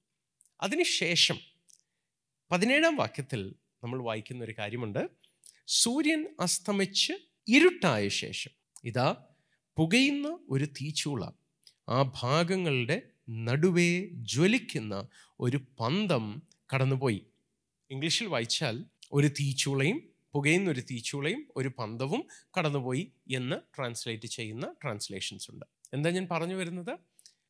അതിനുശേഷം 0.63 1.39
പതിനേഴാം 2.51 2.97
വാക്യത്തിൽ 2.97 3.55
നമ്മൾ 3.85 4.03
വായിക്കുന്ന 4.03 4.45
ഒരു 4.45 4.55
കാര്യമുണ്ട്. 4.59 5.09
സൂര്യൻ 5.67 6.29
അസ്തമിച്ച് 6.41 7.13
ഇരുട്ടായ 7.49 8.09
ശേഷം. 8.09 8.51
ഇതാ 8.85 9.25
പുകയുന്ന 9.77 10.39
ഒരു 10.49 10.65
തീച്ചൂള. 10.65 11.23
ആ 11.89 12.03
ഭാഗങ്ങളുടെ 12.23 13.03
നടുവേ 13.31 14.09
ജ്വലിക്കുന്ന 14.13 15.09
ഒരു 15.41 15.61
പന്തം 15.81 16.43
കടന്നുപോയി. 16.75 17.27
ഇംഗ്ലീഷിൽ 17.91 18.27
വായിച്ചാൽ 18.27 18.85
ഒരു 19.13 19.27
തീച്ചൂളയും 19.29 20.03
പുകയുന്ന 20.33 20.71
ഒരു 20.71 20.81
തീച്ചൂളയും 20.81 21.49
ഒരു 21.57 21.71
പന്തവും 21.79 22.25
കടന്നുപോയി 22.59 23.13
എന്ന് 23.33 23.57
ട്രാൻസ്ലേറ്റ് 23.77 24.27
ചെയ്യുന്ന 24.27 24.75
ട്രാൻസ്ലേഷൻസ് 24.85 25.51
ഉണ്ട്. 25.51 25.67
എന്താ 25.95 26.11
ഞാൻ 26.11 26.29
പറഞ്ഞു 26.31 26.55
വരുന്നത്? 26.55 26.99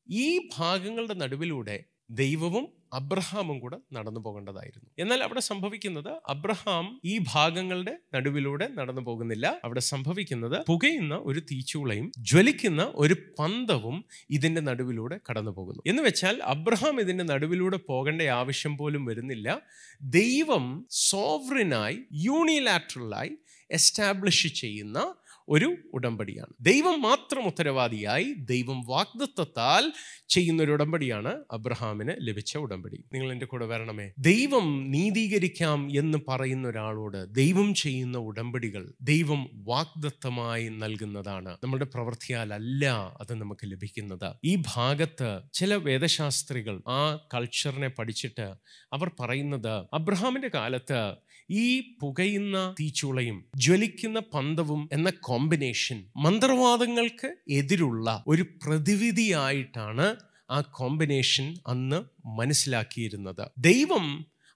ഈ 0.09 0.49
ഭാഗങ്ങളുടെ 0.57 1.15
നടുവിലൂടെ 1.15 1.85
ദൈവവും 2.13 2.83
അബ്രഹാമും 2.93 3.61
കൂടെ 3.61 3.77
നടന്നു 3.93 4.21
പോകേണ്ടതായിരുന്നു. 4.21 4.91
എന്നാൽ 4.99 5.23
അവിടെ 5.23 5.41
സംഭവിക്കുന്നത് 5.41 6.09
അബ്രഹാം 6.29 7.01
ഈ 7.05 7.19
ഭാഗങ്ങളുടെ 7.33 7.99
നടുവിലൂടെ 8.15 8.69
നടന്നു 8.69 9.03
പോകുന്നില്ല. 9.03 9.61
അവിടെ 9.65 9.81
സംഭവിക്കുന്നത് 9.81 10.67
പുകയുന്ന 10.67 11.15
ഒരു 11.15 11.41
തീച്ചൂളയും 11.41 12.13
ജ്വലിക്കുന്ന 12.19 12.93
ഒരു 12.95 13.17
പന്തവും 13.39 14.05
ഇതിന്റെ 14.31 14.61
നടുവിലൂടെ 14.61 15.21
കടന്നു 15.31 15.51
പോകുന്നു. 15.51 15.83
എന്ന് 15.87 16.03
വെച്ചാൽ 16.03 16.43
അബ്രഹാം 16.43 17.01
ഇതിന്റെ 17.01 17.25
നടുവിലൂടെ 17.25 17.77
പോകേണ്ട 17.77 18.23
ആവശ്യം 18.23 18.79
പോലും 18.79 19.05
വരുന്നില്ല. 19.05 19.63
ദൈവം 20.03 20.87
സോവറിനായി 20.91 21.99
യൂണിലാറ്ററലായി 22.13 23.31
എസ്റ്റാബ്ലിഷ് 23.71 24.47
ചെയ്യുന്ന 24.47 25.15
ഒരു 25.49 25.77
ഉടമ്പടിയാണ്. 25.95 26.55
ദൈവം 26.61 27.03
മാത്രം 27.03 27.47
ഉത്തരവാദിയായി 27.47 28.35
ദൈവം 28.39 28.83
വാഗ്ദത്വത്താൽ 28.87 29.93
ചെയ്യുന്ന 30.29 30.63
ഒരു 30.63 30.73
ഉടമ്പടിയാണ് 30.73 31.37
അബ്രഹാമിന് 31.51 32.13
ലഭിച്ച 32.21 32.57
ഉടമ്പടി. 32.57 33.05
നിങ്ങൾ 33.13 33.33
എന്റെ 33.33 33.47
കൂടെ 33.47 33.67
വരണമേ. 33.67 34.11
ദൈവം 34.19 34.91
നീതീകരിക്കാം 34.91 35.99
എന്ന് 35.99 36.19
പറയുന്ന 36.29 36.69
ഒരാളോട് 36.69 37.35
ദൈവം 37.35 37.75
ചെയ്യുന്ന 37.75 38.19
ഉടമ്പടികൾ 38.19 38.93
ദൈവം 39.03 39.51
വാഗ്ദത്തമായി 39.55 40.69
നൽകുന്നതാണ്. 40.69 41.57
നമ്മുടെ 41.65 41.85
പ്രവൃത്തിയാലല്ല 41.85 42.87
അത് 43.21 43.35
നമുക്ക് 43.35 43.71
ലഭിക്കുന്നത്. 43.71 44.33
ഈ 44.45 44.63
ഭാഗത്ത് 44.75 45.41
ചില 45.53 45.75
വേദശാസ്ത്രികൾ 45.75 46.83
ആ 46.89 47.17
കൾച്ചറിനെ 47.35 47.89
പഠിച്ചിട്ട് 47.89 48.55
അവർ 48.93 49.11
പറയുന്നത് 49.21 49.87
അബ്രഹാമിന്റെ 49.95 50.51
കാലത്ത് 50.55 51.15
ഈ 51.51 51.81
പുകയുന്ന 52.03 52.75
തീച്ചുളയും 52.81 53.45
ജ്വലിക്കുന്ന 53.57 54.23
പന്തവും 54.35 54.89
എന്ന 54.93 55.11
കോമ്പിനേഷൻ. 55.33 55.99
മന്ത്രവാദങ്ങൾക്ക് 56.17 57.29
എതിരുള്ള 57.51 58.25
ഒരു 58.27 58.45
പ്രതിവിധിയായിട്ടാണ് 58.63 60.07
ആ 60.51 60.61
കോമ്പിനേഷൻ 60.79 61.47
അന്ന് 61.67 61.99
മനസ്സിലാക്കിയിരുന്നത്. 62.39 63.45
ദൈവം 63.59 64.07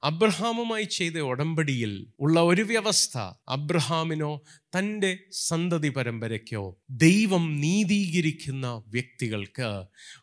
അബ്രഹാമുമായി 0.03 0.87
ചെയ്ത 0.97 1.19
ഉടമ്പടിയിൽ 1.29 1.93
ഉള്ള 2.21 2.41
ഒരു 2.41 2.63
വ്യവസ്ഥ 2.63 3.15
അബ്രഹാമിനോ 3.49 4.33
തന്റെ 4.77 5.11
സന്തതി 5.47 5.89
പരമ്പരയ്ക്കോ 5.89 6.63
ദൈവം 7.05 7.45
നീതീകരിക്കുന്ന 7.61 8.67
വ്യക്തികൾക്ക് 8.89 9.71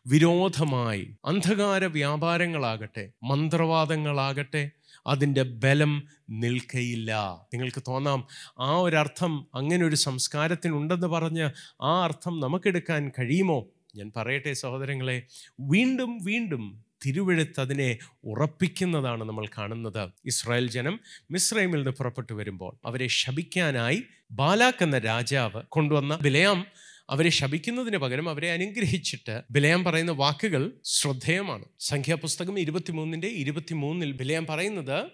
വിരോധമായി 0.06 1.04
അന്ധകാര 1.24 1.84
വ്യാപാരങ്ങളാകട്ടെ 1.96 3.04
മന്ത്രവാദങ്ങളാകട്ടെ 3.22 4.64
അതിന്റെ 5.06 5.42
ബലം 5.42 6.08
നിൽക്കയില്ല. 6.30 7.40
നിങ്ങൾക്ക് 7.54 7.82
തോന്നാം 7.88 8.26
ആ 8.60 8.76
ഒരർത്ഥം 8.76 9.46
അങ്ങനെ 9.54 9.86
ഒരു 9.86 9.96
സംസ്കാരത്തിനുണ്ടെന്ന് 9.96 11.06
പറഞ്ഞ് 11.06 11.50
ആ 11.82 12.04
അർത്ഥം 12.04 12.40
നമുക്കെടുക്കാൻ 12.40 13.12
കഴിയുമോ? 13.18 13.66
ഞാൻ 13.96 14.12
പറയട്ടെ 14.16 14.52
സഹോദരങ്ങളെ 14.52 15.22
വീണ്ടും 15.60 16.18
വീണ്ടും 16.24 16.84
തിരുവെഴുത്ത് 17.06 17.60
അതിനെ 17.60 17.98
ഉറപ്പിക്കുന്നതാണ് 18.24 19.24
നമ്മൾ 19.24 19.46
കാണുന്നത്. 19.58 20.08
ഇസ്രായേൽ 20.24 20.70
ജനം 20.70 21.00
മിസ്രൈമിൽ 21.30 21.76
നിന്ന് 21.76 21.90
പുറപ്പെട്ടു 21.90 22.32
വരുമ്പോൾ 22.32 22.76
അവരെ 22.84 23.06
ശപിക്കാനായി 23.06 24.02
ബാലാക്ക് 24.30 24.82
എന്ന 24.82 24.98
രാജാവ് 24.98 25.62
കൊണ്ടുവന്ന 25.68 26.18
ബിലയാം 26.22 26.66
അവരെ 27.10 27.30
ശപിക്കുന്നതിന് 27.30 27.96
പകരം 27.96 28.28
അവരെ 28.28 28.50
അനുഗ്രഹിച്ചിട്ട് 28.52 29.42
ബിലയാം 29.50 29.84
പറയുന്ന 29.84 30.12
വാക്കുകൾ 30.12 30.72
ശ്രദ്ധേയമാണ്. 30.84 31.64
സംഖ്യാപുസ്തകം 31.80 32.58
ഇരുപത്തിമൂന്നിന്റെ 32.58 33.28
ഇരുപത്തിമൂന്നിൽ 33.28 34.12
ബിലയാം 34.12 34.46
പറയുന്നത് 34.46 35.10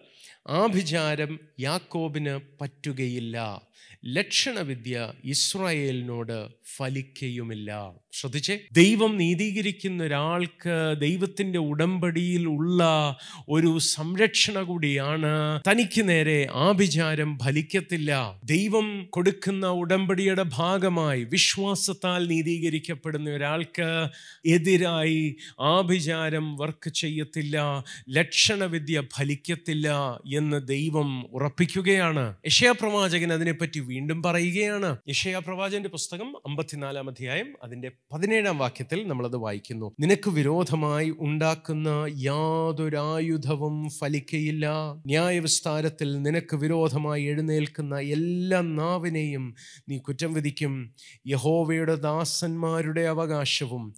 ആഭിചാരം 0.49 1.41
യാക്കോബിന് 1.61 2.41
പറ്റുകയില്ല. 2.61 3.61
ലക്ഷണവിദ്യ 4.05 5.13
ഇസ്രായേലിനോട് 5.25 6.49
ഫലിക്കയുമില്ല. 6.77 7.93
ശ്രദ്ധിച്ചേ. 8.13 8.59
ദൈവം 8.73 9.17
നീതീകരിക്കുന്ന 9.17 10.03
ഒരാൾക്ക് 10.03 11.01
ദൈവത്തിന്റെ 11.01 11.59
ഉടമ്പടിയിൽ 11.59 12.49
ഉള്ള 12.49 12.85
ഒരു 13.49 13.79
സംരക്ഷണ 13.79 14.63
കൂടിയാണ്. 14.63 15.61
തനിക്ക് 15.69 16.09
നേരെ 16.09 16.47
ആഭിചാരം 16.55 17.39
ഫലിക്കത്തില്ല. 17.45 18.41
ദൈവം 18.45 19.07
കൊടുക്കുന്ന 19.11 19.67
ഉടമ്പടിയുടെ 19.67 20.45
ഭാഗമായി 20.49 21.25
വിശ്വാസത്താൽ 21.25 22.27
നീതീകരിക്കപ്പെടുന്ന 22.27 23.31
ഒരാൾക്ക് 23.31 24.09
എതിരായി 24.47 25.37
ആഭിചാരം 25.61 26.57
വർക്ക് 26.57 26.91
ചെയ്യത്തില്ല. 26.91 27.85
ലക്ഷണവിദ്യ 28.11 29.03
ഫലിക്കത്തില്ല. 29.15 30.21
എന്ന് 30.37 30.69
ദൈവം 30.69 31.27
ഉറപ്പിക്കുകയാണ്. 31.35 32.35
യഷയാ 32.47 32.73
പ്രവാചകൻ 32.73 33.33
അതിനെപ്പറ്റി 33.33 33.81
വീണ്ടും 33.81 34.23
പറയുകയാണ്. 34.23 34.97
യഷയാ 35.09 35.39
പ്രവാചകന്റെ 35.39 35.89
പുസ്തകം 35.89 36.37
അമ്പത്തിനാലാം 36.47 37.09
അധ്യായം 37.09 37.55
അതിന്റെ 37.63 37.91
പതിനേഴാം 38.13 38.59
വാക്യത്തിൽ 38.59 39.09
നമ്മളത് 39.09 39.37
വായിക്കുന്നു. 39.37 39.93
നിനക്ക് 40.01 40.31
വിരോധമായി 40.31 41.15
ഉണ്ടാക്കുന്ന 41.19 41.89
യാതൊരായുധവും 42.17 43.91
ഫലിക്കയില്ല. 43.91 44.95
ന്യായവിസ്താരത്തിൽ 45.07 46.23
നിനക്ക് 46.23 46.57
വിരോധമായി 46.57 47.25
എഴുന്നേൽക്കുന്ന 47.25 47.99
എല്ലാ 47.99 48.61
നാവിനെയും 48.61 49.55
നീ 49.89 49.99
കുറ്റം 49.99 50.35
വിധിക്കും. 50.35 50.93
യഹോവയുടെ 51.27 51.95
ദാസന്മാരുടെ 51.95 53.01
അവകാശവും 53.01 53.95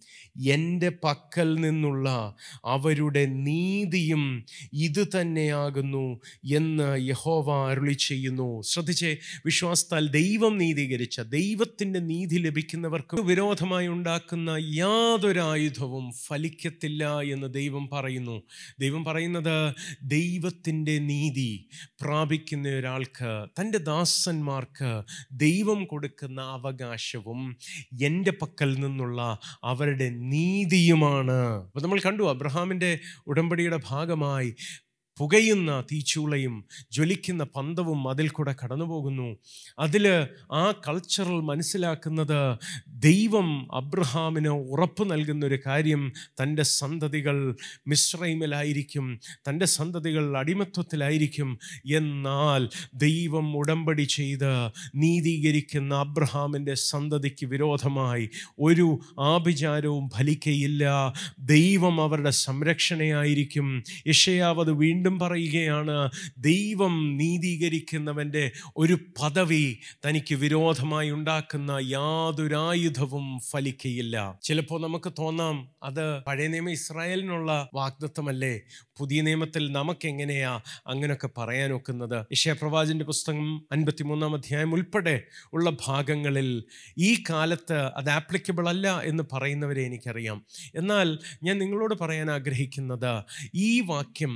എന്റെ 0.47 0.91
പക്കൽ 1.03 1.55
നിന്നുള്ള 1.59 2.35
അവരുടെ 2.65 3.25
നീതിയും 3.25 4.45
ഇത് 4.73 5.07
തന്നെയാകുന്നു 5.07 6.19
എന്ന് 6.45 7.07
യഹോവ 7.07 7.69
അരുളി 7.69 7.93
ചെയ്യുന്നു. 7.93 8.61
ശ്രദ്ധിച്ചേ 8.61 9.17
വിശ്വാസത്താൽ 9.45 10.07
ദൈവം 10.07 10.57
നീതീകരിച്ച 10.57 11.21
ദൈവത്തിന്റെ 11.21 11.99
നീതി 11.99 12.37
ലഭിക്കുന്നവർക്ക് 12.37 13.21
വിരോധമായി 13.21 13.87
ഉണ്ടാക്കുന്ന 13.87 14.49
യാതൊരായുധവും 14.73 16.11
ഫലിക്കത്തില്ല 16.25 17.21
എന്ന് 17.21 17.53
ദൈവം 17.53 17.89
പറയുന്നു. 17.93 18.41
ദൈവം 18.79 19.05
പറയുന്നത് 19.05 19.73
ദൈവത്തിന്റെ 20.03 20.97
നീതി 20.97 21.69
പ്രാപിക്കുന്ന 22.01 22.69
ഒരാൾക്ക് 22.69 23.47
തന്റെ 23.61 23.77
ദാസന്മാർക്ക് 23.77 25.01
ദൈവം 25.31 25.85
കൊടുക്കുന്ന 25.85 26.41
അവകാശവും 26.41 27.57
എന്റെ 28.01 28.31
പക്കൽ 28.31 28.73
നിന്നുള്ള 28.79 29.39
അവരുടെ 29.63 30.09
നീതിയുമാണ്. 30.09 31.39
അപ്പോൾ 31.65 31.81
നമ്മൾ 31.81 31.99
കണ്ടു 32.05 32.23
അബ്രഹാമിന്റെ 32.23 32.99
ഉടമ്പടിയുടെ 33.27 33.79
ഭാഗമായി 33.85 34.55
പുകയുന്ന 35.17 35.83
തീച്ചൂളയും 35.91 36.65
ജ്വലിക്കുന്ന 36.91 37.43
പന്തവും 37.43 38.09
അതിൽ 38.09 38.29
കൂടെ 38.29 38.55
കടന്നു 38.63 38.85
പോകുന്നു 38.85 39.37
അതിൽ 39.79 40.07
ആ 40.51 40.73
കൾച്ചറൽ 40.87 41.41
മനസ്സിലാക്കുന്നത് 41.41 42.57
ദൈവം 42.87 43.75
അബ്രഹാമിന് 43.75 44.47
ഉറപ്പ് 44.47 45.11
നൽകുന്ന 45.11 45.45
ഒരു 45.45 45.59
കാര്യം 45.65 46.13
തന്റെ 46.41 46.63
സന്തതികൾ 46.63 47.55
മിശ്രൈമിലായിരിക്കും 47.87 49.19
തന്റെ 49.49 49.65
സന്തതികൾ 49.65 50.37
അടിമത്വത്തിലായിരിക്കും. 50.37 51.59
എന്നാൽ 51.95 52.69
ദൈവം 52.95 53.57
ഉടമ്പടി 53.57 54.01
ചെയ്ത് 54.01 54.67
നീതീകരിക്കുന്ന 54.95 55.95
അബ്രഹാമിന്റെ 55.95 56.73
സന്തതിക്ക് 56.73 57.45
വിരോധമായി 57.45 58.29
ഒരു 58.59 58.99
ആഭിചാരവും 59.19 60.09
ഫലിക്കയില്ല. 60.09 61.13
ദൈവം 61.39 62.01
അവരുടെ 62.01 62.29
സംരക്ഷണയായിരിക്കും. 62.29 63.83
യഷയാവ് 64.07 64.69
വീണ്ടും 64.69 65.02
വീണ്ടും 65.03 65.19
പറയുകയാണ് 65.19 66.09
ദൈവം 66.37 67.17
നീതീകരിക്കുന്നവന്റെ 67.17 68.51
ഒരു 68.77 68.97
പദവി 69.21 69.77
തനിക്ക് 70.05 70.35
വിരോധമായി 70.35 71.09
ഉണ്ടാക്കുന്ന 71.11 71.71
യാതൊരായുധവും 71.81 73.39
ഫലിക്കയില്ല. 73.51 74.39
ചിലപ്പോൾ 74.43 74.81
നമുക്ക് 74.81 75.11
തോന്നാം 75.19 75.69
അത് 75.83 76.23
പഴയ 76.23 76.47
നിയമ 76.47 76.69
ഇസ്രായേലിനുള്ള 76.69 77.69
വാഗ്ദത്വമല്ലേ 77.73 78.61
പുതിയ 78.99 79.21
നിയമത്തിൽ 79.21 79.71
നമുക്കെങ്ങനെയാ 79.71 80.61
അങ്ങനെയൊക്കെ 80.87 81.29
പറയാൻ 81.37 81.73
ഒക്കുന്നത്? 81.73 82.25
ഇഷയപ്രവാചന്റെ 82.31 83.05
പുസ്തകം 83.05 83.65
അൻപത്തിമൂന്നാം 83.71 84.35
അധ്യായം 84.35 84.73
ഉൾപ്പെടെ 84.73 85.23
ഉള്ള 85.53 85.69
ഭാഗങ്ങളിൽ 85.87 86.63
ഈ 86.97 87.23
കാലത്ത് 87.29 87.77
അത് 87.97 88.09
ആപ്ലിക്കബിൾ 88.09 88.69
അല്ല 88.69 89.01
എന്ന് 89.01 89.23
പറയുന്നവരെ 89.33 89.81
എനിക്കറിയാം. 89.81 90.45
എന്നാൽ 90.75 91.19
ഞാൻ 91.43 91.57
നിങ്ങളോട് 91.57 91.95
പറയാൻ 92.01 92.31
ആഗ്രഹിക്കുന്നത് 92.31 93.23
ഈ 93.55 93.81
വാക്യം 93.81 94.33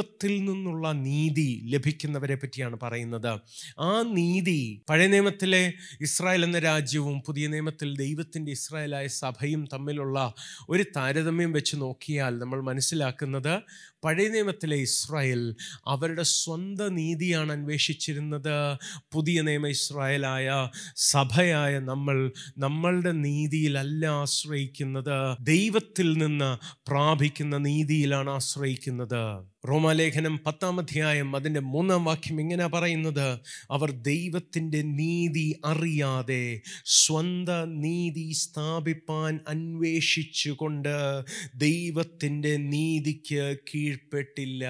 ദൈവത്തിൽ 0.00 0.44
നിന്നുള്ള 0.44 0.92
നീതി 0.92 1.60
ലഭിക്കുന്നവരെ 1.64 2.34
പറ്റിയാണ് 2.34 2.76
പറയുന്നത്. 2.82 3.40
ആ 3.80 4.02
നീതി 4.02 4.82
പഴയ 4.90 5.06
നിയമത്തിലെ 5.06 5.72
ഇസ്രായേൽ 6.00 6.44
എന്ന 6.44 6.58
രാജ്യവും 6.58 7.22
പുതിയ 7.26 7.48
നിയമത്തിൽ 7.48 7.96
ദൈവത്തിന്റെ 7.96 8.52
ഇസ്രായേലായ 8.52 9.06
സഭയും 9.06 9.68
തമ്മിലുള്ള 9.72 10.34
ഒരു 10.68 10.82
താരതമ്യം 10.96 11.52
വെച്ച് 11.52 11.76
നോക്കിയാൽ 11.76 12.38
നമ്മൾ 12.38 12.62
മനസ്സിലാക്കുന്നത് 12.62 13.62
പഴയ 14.04 14.28
നിയമത്തിലെ 14.28 14.76
ഇസ്രായേൽ 14.76 15.54
അവരുടെ 15.86 16.22
സ്വന്തം 16.22 16.94
നീതിയാണ് 16.94 17.52
അന്വേഷിച്ചിരുന്നത്. 17.52 18.78
പുതിയ 19.12 19.42
നിയമ 19.42 19.66
ഇസ്രായേലായ 19.66 20.68
സഭയായ 20.96 21.78
നമ്മൾ 21.78 22.32
നമ്മളുടെ 22.58 23.12
നീതിയിലല്ല 23.12 24.06
ആശ്രയിക്കുന്നത്. 24.06 25.36
ദൈവത്തിൽ 25.40 26.12
നിന്ന് 26.12 26.50
പ്രാപിക്കുന്ന 26.88 27.56
നീതിയിലാണ് 27.58 28.30
ആശ്രയിക്കുന്നത്. 28.30 29.49
റോമാലേഖനം 29.68 30.40
പത്താം 30.46 30.80
അധ്യായം 30.80 31.36
അതിന്റെ 31.36 31.60
മൂന്നാം 31.60 32.04
വാക്യം 32.04 32.40
ഇങ്ങനെ 32.40 32.66
പറയുന്നത് 32.66 33.38
അവർ 33.70 33.90
ദൈവത്തിന്റെ 33.90 34.82
നീതി 34.82 35.60
അറിയാതെ 35.64 36.60
സ്വന്ത 36.84 37.48
നീതി 37.64 38.32
സ്ഥാപിപ്പാൻ 38.32 39.40
അന്വേഷിച്ചുകൊണ്ട് 39.48 41.22
ദൈവത്തിന്റെ 41.54 42.56
നീതിക്ക് 42.56 43.56
കീഴ്പ്പെട്ടില്ല. 43.68 44.64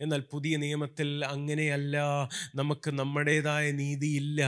എന്നാൽ 0.00 0.24
പുതിയ 0.32 0.56
നിയമത്തിൽ 0.56 1.24
അങ്ങനെയല്ല. 1.24 1.96
നമുക്ക് 2.54 2.90
നമ്മുടേതായ 2.90 3.70
നീതിയില്ല. 3.70 4.42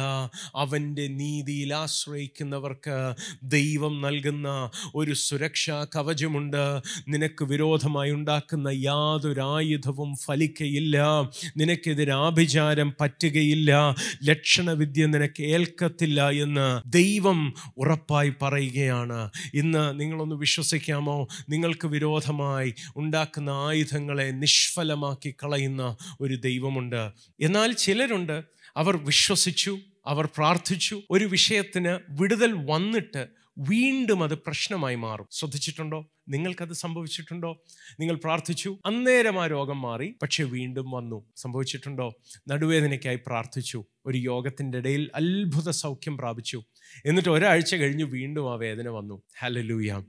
അവന്റെ 0.57 1.07
നീതിയിൽ 1.07 1.75
ആശ്രയിക്കുന്നവർക്ക് 1.75 3.15
ദൈവം 3.43 4.01
നൽകുന്ന 4.01 4.71
ഒരു 4.95 5.13
സുരക്ഷാ 5.13 5.87
കവചമുണ്ട്. 5.97 6.81
നിനക്ക് 7.09 7.45
വിരോധമായി 7.45 8.11
ഉണ്ടാക്കുന്ന 8.11 8.69
യാതൊരു 8.69 9.41
ആയുധവും 9.71 10.17
ഫലിക്കയില്ല. 10.17 11.31
നിനക്കെതിരെ 11.57 12.13
ആഭിചാരം 12.13 12.95
പറ്റുകയില്ല. 13.01 13.95
ലക്ഷണവിദ്യ 14.25 15.07
നിനക്ക് 15.07 15.43
ഏൽക്കത്തില്ല 15.43 16.31
എന്ന് 16.31 16.83
ദൈവം 16.87 17.55
ഉറപ്പായി 17.77 18.33
പറയുകയാണ്. 18.43 19.31
ഇന്ന് 19.55 20.01
നിങ്ങളൊന്ന് 20.01 20.37
വിശ്വസിക്കാമോ? 20.37 21.29
നിങ്ങൾക്ക് 21.49 21.87
വിരോധമായി 21.87 22.75
ഉണ്ടാക്കുന്ന 22.97 23.51
ആയുധങ്ങളെ 23.51 24.31
നിഷ്ഫലമാക്കി 24.31 25.35
കളയുന്ന 25.45 25.97
ഒരു 26.21 26.35
ദൈവമുണ്ട്. 26.35 27.11
എന്നാൽ 27.41 27.73
ചിലരുണ്ട്. 27.73 28.43
അവർ 28.77 28.97
വിശ്വസിച്ചു 28.97 29.79
അവർ 30.07 30.29
പ്രാർത്ഥിച്ചു. 30.37 31.03
ഒരു 31.11 31.25
വിഷയത്തിന് 31.25 31.99
വിടുതൽ 32.11 32.53
വന്നിട്ട് 32.71 33.40
വീണ്ടും 33.61 34.23
അത് 34.23 34.35
പ്രശ്നമായി 34.35 34.95
മാറും. 34.95 35.27
ശ്രദ്ധിച്ചിട്ടുണ്ടോ? 35.31 36.07
നിങ്ങൾക്കത് 36.29 36.73
സംഭവിച്ചിട്ടുണ്ടോ? 36.73 37.63
നിങ്ങൾ 38.01 38.17
പ്രാർത്ഥിച്ചു. 38.17 38.79
അന്നേരം 38.87 39.43
ആ 39.43 39.47
രോഗം 39.47 39.81
മാറി 39.81 40.15
പക്ഷെ 40.23 40.45
വീണ്ടും 40.45 40.91
വന്നു. 40.91 41.25
സംഭവിച്ചിട്ടുണ്ടോ? 41.37 42.15
നടുവേദനയ്ക്കായി 42.49 43.17
പ്രാർത്ഥിച്ചു. 43.27 43.85
ഒരു 44.07 44.19
യോഗത്തിന്റെ 44.19 44.79
ഇടയിൽ 44.79 45.11
അത്ഭുത 45.15 45.71
സൗഖ്യം 45.71 46.19
പ്രാപിച്ചു. 46.19 46.63
എന്നിട്ട് 47.07 47.29
ഒരാഴ്ച 47.29 47.75
കഴിഞ്ഞ് 47.75 48.05
വീണ്ടും 48.05 48.53
ആ 48.53 48.55
വേദന 48.55 48.89
വന്നു. 48.89 49.23
ഹലലൂയ 49.39 50.03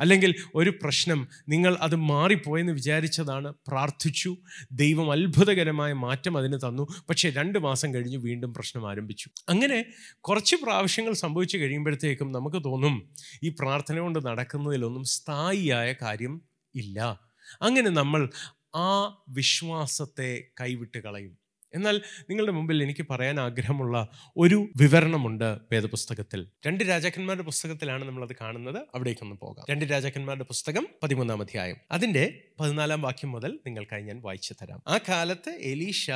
അല്ലെങ്കിൽ 0.00 0.34
ഒരു 0.54 0.70
പ്രശ്നം 0.70 1.28
നിങ്ങൾ 1.48 1.76
അത് 1.80 1.96
മാറിപ്പോയെന്ന് 1.96 2.72
വിചാരിച്ചതാണ് 2.72 3.54
പ്രാർത്ഥിച്ചു 3.68 4.36
ദൈവം 4.72 5.12
അത്ഭുതകരമായ 5.12 5.92
മാറ്റം 5.92 6.38
അതിന് 6.38 6.58
തന്നു. 6.58 6.86
പക്ഷേ 7.08 7.30
രണ്ട് 7.30 7.58
മാസം 7.58 7.94
കഴിഞ്ഞ് 7.94 8.16
വീണ്ടും 8.16 8.54
പ്രശ്നം 8.54 8.90
ആരംഭിച്ചു. 8.90 9.30
അങ്ങനെ 9.48 9.84
കുറച്ച് 10.20 10.56
പ്രാവശ്യങ്ങൾ 10.56 11.12
സംഭവിച്ചു 11.12 11.58
കഴിയുമ്പോഴത്തേക്കും 11.58 12.32
നമുക്ക് 12.32 12.64
തോന്നും 12.64 13.14
ഈ 13.42 13.48
പ്രാർത്ഥന 13.48 13.98
കൊണ്ട് 13.98 14.26
നടക്കുന്നതിലൊന്നും 14.26 15.04
സ്ഥായിയായ 15.04 15.92
കാര്യം 15.92 16.42
ഇല്ല. 16.74 17.20
അങ്ങനെ 17.62 17.90
നമ്മൾ 17.90 18.30
ആ 18.76 19.24
വിശ്വാസത്തെ 19.28 20.44
കൈവിട്ട് 20.60 20.98
കളയും. 20.98 21.47
എന്നാൽ 21.74 22.02
നിങ്ങളുടെ 22.30 22.52
മുമ്പിൽ 22.52 22.82
എനിക്ക് 22.82 23.06
പറയാൻ 23.10 23.40
ആഗ്രഹമുള്ള 23.40 24.08
ഒരു 24.36 24.68
വിവരണമുണ്ട് 24.76 25.58
വേദപുസ്തകത്തിൽ. 25.72 26.50
രണ്ട് 26.66 26.84
രാജാക്കന്മാരുടെ 26.88 27.44
പുസ്തകത്തിലാണ് 27.44 28.04
നമ്മളത് 28.04 28.36
കാണുന്നത്. 28.40 28.76
അവിടേക്കൊന്ന് 28.94 29.36
പോകാം. 29.36 29.66
രണ്ട് 29.70 29.84
രാജാക്കന്മാരുടെ 29.84 30.44
പുസ്തകം 30.44 30.86
പതിമൂന്നാം 31.02 31.40
അധ്യായം. 31.40 31.76
അതിന്റെ 31.90 32.44
പതിനാലാം 32.60 33.02
വാക്യം 33.02 33.30
മുതൽ 33.30 33.60
നിങ്ങൾക്കായി 33.66 34.02
ഞാൻ 34.02 34.20
വായിച്ചു 34.20 34.54
തരാം. 34.62 34.82
ആ 34.88 34.98
കാലത്ത് 35.08 35.58
എലീഷ 35.60 36.10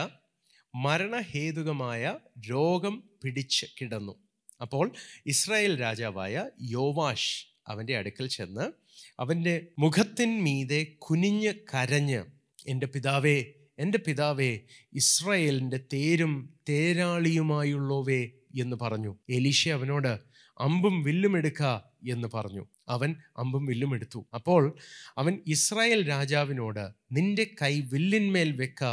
മരണഹേതുകമായ 0.75 2.19
രോഗം 2.51 3.03
പിടിച്ച് 3.23 3.67
കിടന്നു. 3.81 4.19
അപ്പോൾ 4.61 4.93
ഇസ്രായേൽ 5.27 5.81
രാജാവായ 5.81 6.51
യോവാഷ് 6.63 7.47
അവന്റെ 7.67 7.97
അടുക്കൽ 7.97 8.27
ചെന്ന് 8.27 8.73
അവന്റെ 9.21 9.67
മുഖത്തിന്മീതെ 9.79 10.87
കുനിഞ്ഞ് 10.99 11.55
കരഞ്ഞ് 11.75 12.25
എന്റെ 12.67 12.87
പിതാവേ 12.87 13.45
എന്റെ 13.79 13.99
പിതാവേ 13.99 14.59
ഇസ്രായേലിന്റെ 14.93 15.81
തേരും 15.93 16.55
തേരാളിയുമായുള്ളവേ 16.69 18.29
എന്ന് 18.61 18.77
പറഞ്ഞു. 18.83 19.17
എലീഷ 19.31 19.69
അവനോട് 19.69 20.19
അമ്പും 20.59 21.03
വില്ലും 21.03 21.39
എടുക്ക 21.39 21.63
എന്ന് 22.11 22.29
പറഞ്ഞു. 22.35 22.67
അവൻ 22.89 23.17
അമ്പും 23.37 23.67
വില്ലും 23.67 23.95
എടുത്തു. 23.95 24.27
അപ്പോൾ 24.35 24.77
അവൻ 25.19 25.39
ഇസ്രായേൽ 25.47 26.09
രാജാവിനോട് 26.09 26.89
നിന്റെ 27.13 27.51
കൈ 27.63 27.81
വില്ലിന്മേൽ 27.81 28.53
വെക്ക 28.53 28.85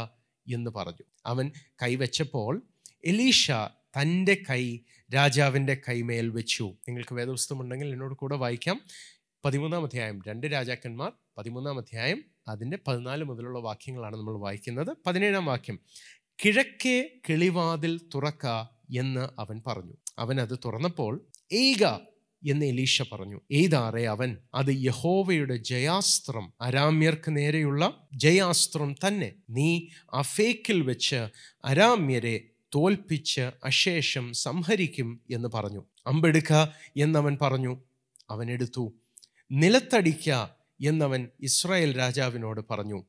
എന്ന് 0.54 0.70
പറഞ്ഞു. 0.70 1.04
അവൻ 1.26 1.52
കൈവച്ചപ്പോൾ 1.82 2.62
എലീഷ 3.04 3.50
തന്റെ 4.00 4.42
കൈ 4.50 4.78
രാജാവിന്റെ 5.14 5.74
കൈമേൽ 5.88 6.28
വെച്ചു. 6.28 6.64
നിങ്ങൾക്ക് 6.88 7.14
വേദപുസ്തകം 7.14 7.60
ഉണ്ടെങ്കിൽ 7.60 7.88
എന്നോട് 7.88 8.14
കൂടെ 8.14 8.36
വായിക്കാം. 8.36 8.80
പതിമൂന്നാം 9.44 9.84
അധ്യായം. 9.84 10.20
രണ്ട് 10.28 10.46
രാജാക്കന്മാർ 10.46 11.12
പതിമൂന്നാം 11.38 11.78
അധ്യായം 11.78 12.24
അതിന്റെ 12.50 12.78
പതിനാല് 12.88 13.24
മുതലുള്ള 13.24 13.58
വാക്യങ്ങളാണ് 13.58 14.16
നമ്മൾ 14.16 14.38
വായിക്കുന്നത്. 14.38 14.96
പതിനേഴാം 15.06 15.46
വാക്യം 15.46 15.78
കിഴക്കേ 16.44 17.10
കിളിവാതിൽ 17.28 18.00
തുറക്ക 18.14 18.46
എന്ന് 18.98 19.40
അവൻ 19.40 19.62
പറഞ്ഞു. 19.66 19.92
അവൻ 20.18 20.40
അത് 20.40 20.58
തുറന്നപ്പോൾ 20.64 21.26
എയ്ക 21.52 21.84
എന്ന് 22.50 22.66
എലീഷ 22.66 23.02
പറഞ്ഞു. 23.02 23.40
എയ്താറെ 23.50 24.08
അവൻ 24.08 24.36
അത് 24.54 24.66
യഹോവയുടെ 24.68 25.56
ജയാസ്ത്രം 25.56 26.52
അരാമ്യർക്ക് 26.60 27.36
നേരെയുള്ള 27.36 28.08
ജയാസ്ത്രം 28.14 28.94
തന്നെ. 29.06 29.32
നീ 29.50 29.86
അഫേക്കിൽ 30.14 30.82
വെച്ച് 30.82 31.28
അരാമ്യരെ 31.64 32.40
തോൽപ്പിച്ച് 32.74 33.40
അശേഷം 33.40 34.32
സംഹരിക്കും 34.32 35.20
എന്ന് 35.30 35.48
പറഞ്ഞു. 35.54 35.84
അമ്പെടുക്ക 36.06 36.52
എന്നവൻ 36.96 37.38
പറഞ്ഞു. 37.42 37.82
അവൻ 38.30 38.50
എടുത്തു. 38.50 38.92
നിലത്തടിക്ക 39.52 40.30
എന്നവൻ 40.80 41.28
ഇസ്രായേൽ 41.40 41.98
രാജാവിനോട് 41.98 42.60
പറഞ്ഞു 42.70 43.04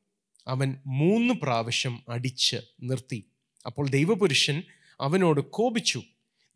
അവൻ 0.48 0.76
മൂന്ന് 0.88 1.34
പ്രാവശ്യം 1.34 2.00
അടിച്ച് 2.10 2.58
നിർത്തി. 2.84 3.26
അപ്പോൾ 3.66 3.90
ദൈവപുരുഷൻ 3.90 4.64
അവനോട് 5.02 5.42
കോപിച്ചു 5.42 6.02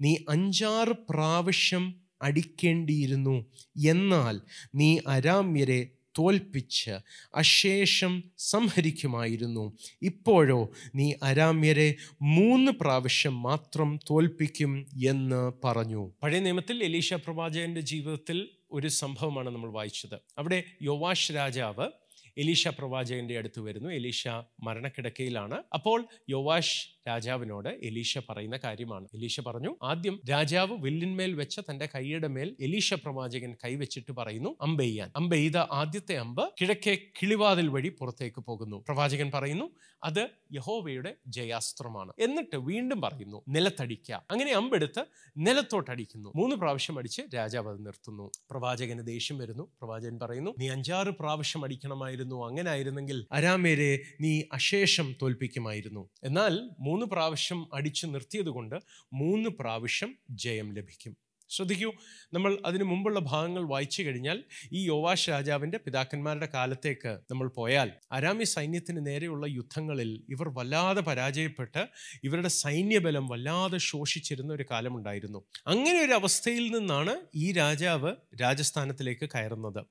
നീ 0.02 0.16
അഞ്ചാറ് 0.30 0.96
പ്രാവശ്യം 1.10 1.96
അടിക്കേണ്ടിയിരുന്നു. 2.22 3.46
എന്നാൽ 3.88 4.42
നീ 4.76 4.98
അരാമ്യരെ 5.08 5.88
തോൽപ്പിച്ച് 6.20 6.92
അശേഷം 7.36 8.24
സംഹരിക്കുമായിരുന്നു. 8.38 9.78
ഇപ്പോഴോ 10.02 10.70
നീ 10.96 11.14
അരാമ്യരെ 11.24 11.96
മൂന്ന് 12.22 12.72
പ്രാവശ്യം 12.72 13.42
മാത്രം 13.42 14.00
തോൽപ്പിക്കും 14.12 14.86
എന്ന് 15.08 15.68
പറഞ്ഞു. 15.68 16.12
പഴയ 16.24 16.40
നിയമത്തിൽ 16.40 16.84
എലീഷ 16.84 17.14
പ്രവാചകന്റെ 17.14 17.82
ജീവിതത്തിൽ 17.82 18.50
ഒരു 18.76 18.88
സംഭവമാണ് 18.88 19.50
നമ്മൾ 19.50 19.72
വായിച്ചത്. 19.72 20.16
അവിടെ 20.38 20.64
യോവാഷ് 20.82 21.32
രാജാവ് 21.36 21.88
എലീഷ 22.38 22.68
പ്രവാചകന്റെ 22.68 23.38
അടുത്ത് 23.38 23.60
വരുന്നു. 23.60 23.90
എലീഷ 23.90 24.28
മരണക്കിടക്കയിലാണ്. 24.64 25.64
അപ്പോൾ 25.74 26.08
യോവാഷ് 26.30 26.88
രാജാവിനോട് 27.08 27.70
എലീഷ 27.70 28.18
പറയുന്ന 28.30 28.60
കാര്യമാണ്. 28.64 29.08
എലീഷ 29.14 29.42
പറഞ്ഞു 29.42 29.76
ആദ്യം 29.84 30.20
രാജാവ് 30.30 30.78
വില്ലിന്മേൽ 30.80 31.34
വെച്ച 31.34 31.60
തന്റെ 31.60 31.90
കൈയുടെ 31.96 32.28
മേൽ 32.28 32.56
എലീഷ 32.60 32.94
പ്രവാചകൻ 32.94 33.56
കൈവച്ചിട്ട് 33.66 34.12
പറയുന്നു 34.12 34.56
അമ്പെയ്യാൻ. 34.62 35.12
അമ്പെയ്ത 35.16 35.58
ആദ്യത്തെ 35.58 36.18
അമ്പ് 36.18 36.50
കിഴക്കേ 36.62 36.96
കിളിവാതിൽ 36.96 37.68
വഴി 37.68 37.90
പുറത്തേക്ക് 37.90 38.42
പോകുന്നു. 38.42 38.78
പ്രവാചകൻ 38.88 39.32
പറയുന്നു 39.34 39.70
അത് 40.04 40.30
യഹോവയുടെ 40.54 41.16
ജയാസ്ത്രമാണ്. 41.28 42.14
എന്നിട്ട് 42.20 42.56
വീണ്ടും 42.56 43.02
പറയുന്നു 43.02 43.42
നിലത്തടിക്ക. 43.50 44.12
അങ്ങനെ 44.12 44.54
അമ്പെടുത്ത് 44.54 45.06
നിലത്തോട്ടടിക്കുന്നു. 45.38 46.34
മൂന്ന് 46.36 46.56
പ്രാവശ്യം 46.56 46.98
അടിച്ച് 46.98 47.22
രാജാവ് 47.36 47.70
അത് 47.70 47.86
നിർത്തുന്നു. 47.86 48.32
പ്രവാചകന് 48.52 49.08
ദേഷ്യം 49.08 49.38
വരുന്നു. 49.38 49.64
പ്രവാചകൻ 49.64 50.20
പറയുന്നു 50.20 50.52
നീ 50.60 50.70
അഞ്ചാറ് 50.70 51.08
പ്രാവശ്യം 51.08 51.64
അടിക്കണമായിരുന്നു. 51.64 52.25
ആയിരുന്നു 52.26 52.48
അങ്ങനെ 52.50 52.70
ആയിരുന്നെങ്കിൽ 52.72 53.18
അരാമേരെ 53.32 53.92
നീ 54.22 54.34
അശേഷം 54.54 55.08
തോൽപ്പിക്കുമായിരുന്നു. 55.22 56.04
എന്നാൽ 56.24 56.54
മൂന്ന് 56.80 57.06
പ്രാവശ്യം 57.06 57.62
അടിച്ചു 57.74 58.06
നിർത്തിയത് 58.08 58.52
കൊണ്ട് 58.58 58.78
മൂന്ന് 59.14 59.50
പ്രാവശ്യം 59.60 60.12
ജയം 60.46 60.70
ലഭിക്കും. 60.78 61.14
ശ്രദ്ധിക്കൂ 61.50 61.90
നമ്മൾ 62.34 62.52
അതിനു 62.66 62.84
മുമ്പുള്ള 62.84 63.20
ഭാഗങ്ങൾ 63.32 63.64
വായിച്ചു 63.70 64.04
കഴിഞ്ഞാൽ 64.04 64.38
ഈ 64.74 64.80
യോവാഷ് 64.88 65.28
രാജാവിന്റെ 65.30 65.78
പിതാക്കന്മാരുടെ 65.86 66.48
കാലത്തേക്ക് 66.54 67.12
നമ്മൾ 67.32 67.48
പോയാൽ 67.58 67.90
അരാമി 68.12 68.44
സൈന്യത്തിന് 68.44 69.02
നേരെയുള്ള 69.08 69.46
യുദ്ധങ്ങളിൽ 69.58 70.12
ഇവർ 70.30 70.50
വല്ലാതെ 70.58 71.02
പരാജയപ്പെട്ട് 71.02 71.84
ഇവരുടെ 72.24 72.52
സൈന്യബലം 72.62 73.28
വല്ലാതെ 73.28 73.78
ശോഷിച്ചിരുന്ന 73.92 74.54
ഒരു 74.54 74.66
കാലമുണ്ടായിരുന്നു. 74.72 75.42
അങ്ങനെ 75.68 76.00
ഒരു 76.06 76.12
അവസ്ഥയിൽ 76.12 76.66
നിന്നാണ് 76.78 77.16
ഈ 77.36 77.52
രാജാവ് 77.52 78.14
രാജസ്ഥാനത്തിലേക്ക് 78.42 79.30
കയറുന്നത്. 79.36 79.82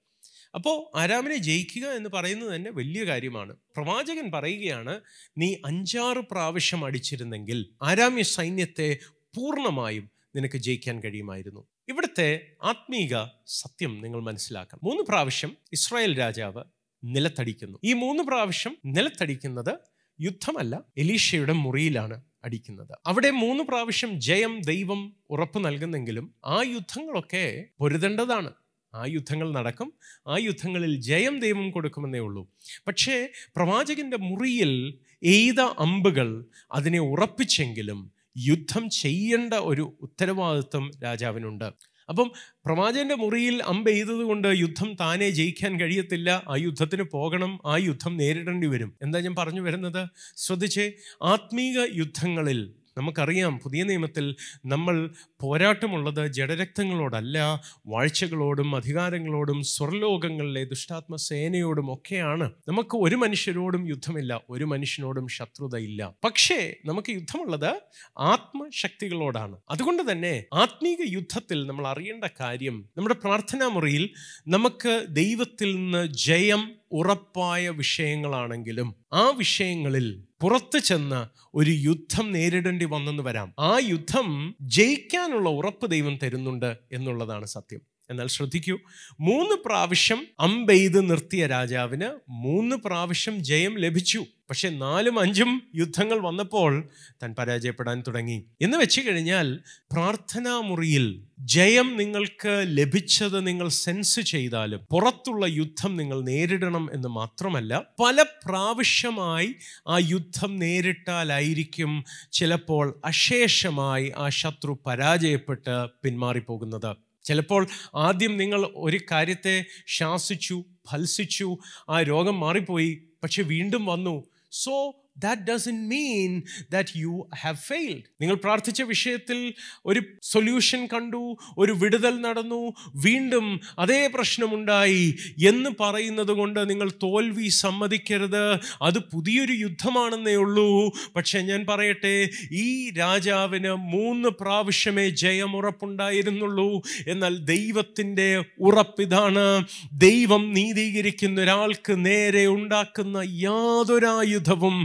അപ്പോൾ 0.54 0.98
ആരാമിനെ 0.98 1.36
ജയിക്കുക 1.36 1.88
എന്ന് 1.88 2.10
പറയുന്നത് 2.10 2.56
തന്നെ 2.56 2.70
വലിയ 2.70 3.04
കാര്യമാണ്. 3.04 3.56
പ്രവാചകൻ 3.76 4.30
പറയുകയാണ് 4.30 5.00
നീ 5.38 5.54
അഞ്ചാറ് 5.64 6.16
പ്രാവശ്യം 6.16 6.84
അടിച്ചിരുന്നെങ്കിൽ 6.84 7.66
ആരാമ്യ 7.82 8.22
സൈന്യത്തെ 8.22 8.98
പൂർണമായും 9.36 10.10
നിനക്ക് 10.36 10.58
ജയിക്കാൻ 10.58 11.00
കഴിയുമായിരുന്നു. 11.00 11.66
ഇവിടുത്തെ 11.88 12.46
ആത്മീക 12.62 13.24
സത്യം 13.46 14.00
നിങ്ങൾ 14.02 14.22
മനസ്സിലാക്കണം. 14.22 14.80
മൂന്ന് 14.84 15.02
പ്രാവശ്യം 15.02 15.56
ഇസ്രായേൽ 15.72 16.18
രാജാവ് 16.18 16.64
നിലത്തടിക്കുന്നു. 17.04 17.78
ഈ 17.84 17.92
മൂന്ന് 17.92 18.22
പ്രാവശ്യം 18.22 18.76
നിലത്തടിക്കുന്നത് 18.86 19.78
യുദ്ധമല്ല 20.20 20.82
എലീഷയുടെ 20.96 21.52
മുറിയിലാണ് 21.52 22.22
അടിക്കുന്നത്. 22.44 22.98
അവിടെ 23.06 23.30
മൂന്ന് 23.30 23.64
പ്രാവശ്യം 23.64 24.20
ജയം 24.20 24.60
ദൈവം 24.60 25.16
ഉറപ്പ് 25.30 25.64
നൽകുന്നെങ്കിലും 25.64 26.34
ആ 26.46 26.62
യുദ്ധങ്ങളൊക്കെ 26.62 27.64
പൊരുതേണ്ടതാണ്. 27.78 28.52
ആ 28.94 29.04
യുദ്ധങ്ങൾ 29.06 29.52
നടക്കും. 29.52 29.92
ആ 30.28 30.36
യുദ്ധങ്ങളിൽ 30.38 31.00
ജയം 31.00 31.40
ദൈവം 31.40 31.70
കൊടുക്കുമെന്നേ 31.70 32.18
ഉള്ളൂ. 32.18 32.50
പക്ഷേ 32.86 33.28
പ്രവാചകന്റെ 33.56 34.16
മുറിയിൽ 34.16 34.94
എയ്ത 35.22 35.60
അമ്പുകൾ 35.60 36.44
അതിനെ 36.72 36.98
ഉറപ്പിച്ചെങ്കിലും 36.98 38.12
യുദ്ധം 38.38 38.90
ചെയ്യേണ്ട 38.90 39.54
ഒരു 39.54 39.96
ഉത്തരവാദിത്വം 40.00 40.90
രാജാവിനുണ്ട്. 41.04 41.64
അപ്പം 42.08 42.32
പ്രവാചകന്റെ 42.64 43.14
മുറിയിൽ 43.14 43.62
അമ്പ് 43.62 43.90
എയ്തതുകൊണ്ട് 43.90 44.48
യുദ്ധം 44.48 44.94
താനേ 44.94 45.30
ജയിക്കാൻ 45.30 45.80
കഴിയത്തില്ല. 45.80 46.42
ആ 46.48 46.56
യുദ്ധത്തിന് 46.56 47.02
പോകണം. 47.02 47.58
ആ 47.66 47.76
യുദ്ധം 47.76 48.16
നേരിടേണ്ടി 48.16 48.66
വരും. 48.66 48.94
എന്താ 49.02 49.20
ഞാൻ 49.20 49.34
പറഞ്ഞു 49.34 49.60
വരുന്നത്? 49.60 50.08
ശ്രദ്ധിച്ചേ. 50.36 50.92
ആത്മീക 51.22 51.86
യുദ്ധങ്ങളിൽ 51.94 52.74
നമുക്കറിയാം 52.98 53.58
പുതിയ 53.58 53.82
നിയമത്തിൽ 53.82 54.36
നമ്മൾ 54.66 55.10
പോരാട്ടമുള്ളത് 55.40 56.26
ജഡരക്തങ്ങളോടല്ല 56.26 57.62
വാഴ്ചകളോടും 57.86 58.76
അധികാരങ്ങളോടും 58.76 59.62
സ്വർലോകങ്ങളിലെ 59.62 60.64
ദുഷ്ടാത്മ 60.64 61.16
സേനയോടും 61.16 61.94
ഒക്കെയാണ്. 61.94 62.52
നമുക്ക് 62.68 62.96
ഒരു 62.96 63.16
മനുഷ്യരോടും 63.16 63.88
യുദ്ധമില്ല 63.88 64.40
ഒരു 64.50 64.64
മനുഷ്യനോടും 64.64 65.28
ശത്രുതയില്ല. 65.28 66.14
പക്ഷേ 66.24 66.74
നമുക്ക് 66.84 67.10
യുദ്ധമുള്ളത് 67.10 67.80
ആത്മശക്തികളോടാണ്. 68.18 69.56
അതുകൊണ്ട് 69.70 70.12
തന്നെ 70.12 70.44
ആത്മീക 70.52 70.96
യുദ്ധത്തിൽ 71.08 71.66
നമ്മൾ 71.66 71.86
അറിയേണ്ട 71.86 72.24
കാര്യം 72.40 72.88
നമ്മുടെ 72.96 73.14
പ്രാർത്ഥനാ 73.14 73.68
മുറിയിൽ 73.68 74.10
നമുക്ക് 74.48 75.06
ദൈവത്തിൽ 75.08 75.76
നിന്ന് 75.76 76.06
ജയം 76.06 76.70
ഉറപ്പായ 76.92 77.68
വിഷയങ്ങളാണെങ്കിലും 77.68 78.94
ആ 79.12 79.30
വിഷയങ്ങളിൽ 79.30 80.24
പുറത്തു 80.44 80.78
ചെന്ന് 80.78 81.48
ഒരു 81.54 81.70
യുദ്ധം 81.70 82.32
നേരിടേണ്ടി 82.32 82.84
വന്നെന്ന് 82.84 83.22
വരാം. 83.22 83.54
ആ 83.58 83.78
യുദ്ധം 83.78 84.56
ജയിക്കാനുള്ള 84.60 85.48
ഉറപ്പ് 85.48 85.90
ദൈവം 85.90 86.18
തരുന്നുണ്ട് 86.22 86.76
എന്നുള്ളതാണ് 86.92 87.46
സത്യം. 87.46 87.80
എന്നാൽ 88.10 88.26
ശ്രദ്ധിക്കൂ 88.26 88.78
മൂന്ന് 89.20 89.56
പ്രാവശ്യം 89.66 90.26
അമ്പെയ്ത് 90.40 91.10
നിർത്തിയ 91.10 91.46
രാജാവിന് 91.46 92.10
മൂന്ന് 92.28 92.76
പ്രാവശ്യം 92.76 93.44
ജയം 93.44 93.78
ലഭിച്ചു. 93.78 94.24
പക്ഷെ 94.50 94.68
നാലും 94.68 95.20
അഞ്ചും 95.20 95.62
യുദ്ധങ്ങൾ 95.74 96.18
വന്നപ്പോൾ 96.18 96.88
താൻ 97.22 97.34
പരാജയപ്പെടാൻ 97.38 98.02
തുടങ്ങി. 98.08 98.44
എന്ന് 98.60 98.78
വെച്ച് 98.78 99.00
കഴിഞ്ഞാൽ 99.00 99.60
പ്രാർത്ഥനാ 99.92 100.60
മുറിയിൽ 100.60 101.22
ജയം 101.38 101.96
നിങ്ങൾക്ക് 101.96 102.64
ലഭിച്ചത് 102.66 103.46
നിങ്ങൾ 103.46 103.68
സെൻസ് 103.68 104.20
ചെയ്താലും 104.20 104.80
പുറത്തുള്ള 104.92 105.46
യുദ്ധം 105.46 105.96
നിങ്ങൾ 105.96 106.20
നേരിടണം 106.20 106.90
എന്ന് 106.92 107.08
മാത്രമല്ല 107.08 107.82
പല 108.04 108.22
പ്രാവശ്യമായി 108.22 109.54
ആ 109.88 109.98
യുദ്ധം 109.98 110.58
നേരിട്ടാലായിരിക്കും 110.58 112.04
ചിലപ്പോൾ 112.32 113.00
അശേഷമായി 113.04 114.12
ആ 114.16 114.28
ശത്രു 114.28 114.78
പരാജയപ്പെട്ട് 114.86 115.86
പിന്മാറിപ്പോകുന്നത്. 116.04 116.96
ചിലപ്പോൾ 117.24 117.66
ആദ്യം 117.94 118.36
നിങ്ങൾ 118.36 118.70
ഒരു 118.74 119.00
കാര്യത്തെ 119.12 119.64
ശാസിച്ചു 119.86 120.64
ഫൽസിച്ചു 120.92 121.58
ആ 121.88 122.02
രോഗം 122.02 122.40
മാറിപ്പോയി 122.40 123.02
പക്ഷെ 123.22 123.42
വീണ്ടും 123.42 123.86
വന്നു 123.86 124.24
so 124.54 124.74
that 125.16 125.42
doesn't 125.42 125.88
mean 125.88 126.42
that 126.70 126.90
you 126.96 127.28
have 127.40 127.56
failed 127.56 128.02
നിങ്ങൾ 128.20 128.34
പ്രാർത്ഥിച്ച 128.34 128.82
വിഷയത്തിൽ 128.82 129.54
ഒരു 129.86 130.00
സൊല്യൂഷൻ 130.22 130.86
കണ്ടു 130.86 131.22
ഒരു 131.58 131.72
വിടുതൽ 131.72 132.20
നടന്നു 132.20 132.62
വീണ്ടും 133.04 133.60
അതേ 133.78 134.06
പ്രശ്നമുണ്ടായി 134.06 135.14
എന്ന് 135.46 135.70
പറയുന്നത് 135.80 136.32
കൊണ്ട് 136.32 136.70
നിങ്ങൾ 136.70 136.90
തോൽവി 137.02 137.48
സമ്മതിക്കരുത്. 137.48 138.44
അത് 138.82 138.98
പുതിയൊരു 138.98 139.52
യുദ്ധമാണെന്നേ 139.52 140.34
ഉള്ളൂ. 140.34 140.68
പക്ഷേ 141.16 141.38
ഞാൻ 141.40 141.66
പറയട്ടെ 141.68 142.14
ഈ 142.52 142.90
രാജാവിന് 142.90 143.72
മൂന്ന് 143.94 144.28
പ്രാവശ്യമേ 144.28 145.08
ജയമുറപ്പുണ്ടായിരുന്നുള്ളൂ 145.08 146.82
എന്നാൽ 147.08 147.36
ദൈവത്തിന്റെ 147.44 148.28
ഉറപ്പിതാണ് 148.60 149.46
ദൈവം 149.92 150.52
നീതീകരിക്കുന്ന 150.52 151.40
ഒരാൾക്ക് 151.40 152.06
നേരെ 152.06 152.46
ഉണ്ടാക്കുന്ന 152.46 153.18
യാതൊരായുധവും 153.26 154.76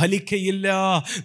ഫലിക്കയില്ല. 0.00 0.68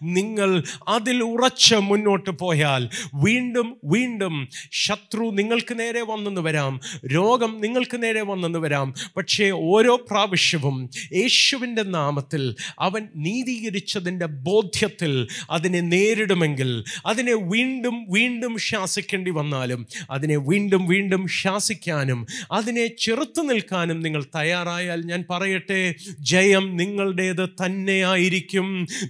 നിങ്ങൾ 0.03 0.63
അതിൽ 0.87 1.23
ഉറച്ച് 1.23 1.75
മുന്നോട്ട് 1.75 2.29
പോയാൽ 2.29 2.89
വീണ്ടും 3.15 3.77
വീണ്ടും 3.83 4.47
ശത്രു 4.71 5.31
നിങ്ങൾക്ക് 5.33 5.79
നേരെ 5.79 6.01
വന്നെന്ന് 6.01 6.41
വരാം. 6.41 6.79
രോഗം 7.05 7.57
നിങ്ങൾക്ക് 7.61 8.03
നേരെ 8.03 8.21
വന്നെന്ന് 8.21 8.59
വരാം. 8.59 8.93
പക്ഷേ 9.17 9.49
ഓരോ 9.49 9.95
പ്രാവശ്യവും 9.95 10.89
യേശുവിന്റെ 11.13 11.83
നാമത്തിൽ 11.83 12.55
അവൻ 12.79 13.07
നീതീകരിച്ചതിന്റെ 13.15 14.25
ബോധ്യത്തിൽ 14.25 15.27
അതിനെ 15.51 15.79
നേരിടുമെങ്കിൽ 15.79 16.83
അതിനെ 17.05 17.33
വീണ്ടും 17.33 18.05
വീണ്ടും 18.09 18.57
ശാസിക്കേണ്ടി 18.57 19.31
വന്നാലും 19.31 19.87
അതിനെ 20.11 20.37
വീണ്ടും 20.37 20.87
വീണ്ടും 20.87 21.27
ശാസിക്കാനും 21.27 22.27
അതിനെ 22.51 22.87
ചെറുത്തു 22.87 23.41
നിൽക്കാനും 23.41 23.99
നിങ്ങൾ 24.01 24.23
തയ്യാറായാൽ 24.23 25.01
ഞാൻ 25.05 25.23
പറയട്ടെ 25.29 25.95
ജയം 26.19 26.77
നിങ്ങളുടേത് 26.77 27.49
തന്നെയായിരിക്കും. 27.49 28.36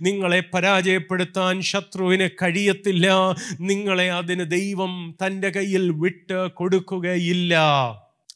നിങ്ങളെ 0.01 0.43
പരാജയപ്പെടുത്താൻ 0.53 1.61
ശത്രുവിന് 1.61 2.29
കഴിയത്തില്ല. 2.29 3.35
നിങ്ങളെ 3.59 4.11
അതിന് 4.11 4.51
ദൈവം 4.51 5.15
തന്റെ 5.25 5.49
കയ്യിൽ 5.49 5.91
വിട്ട് 5.91 6.47
കൊടുക്കുകയില്ല. 6.47 7.59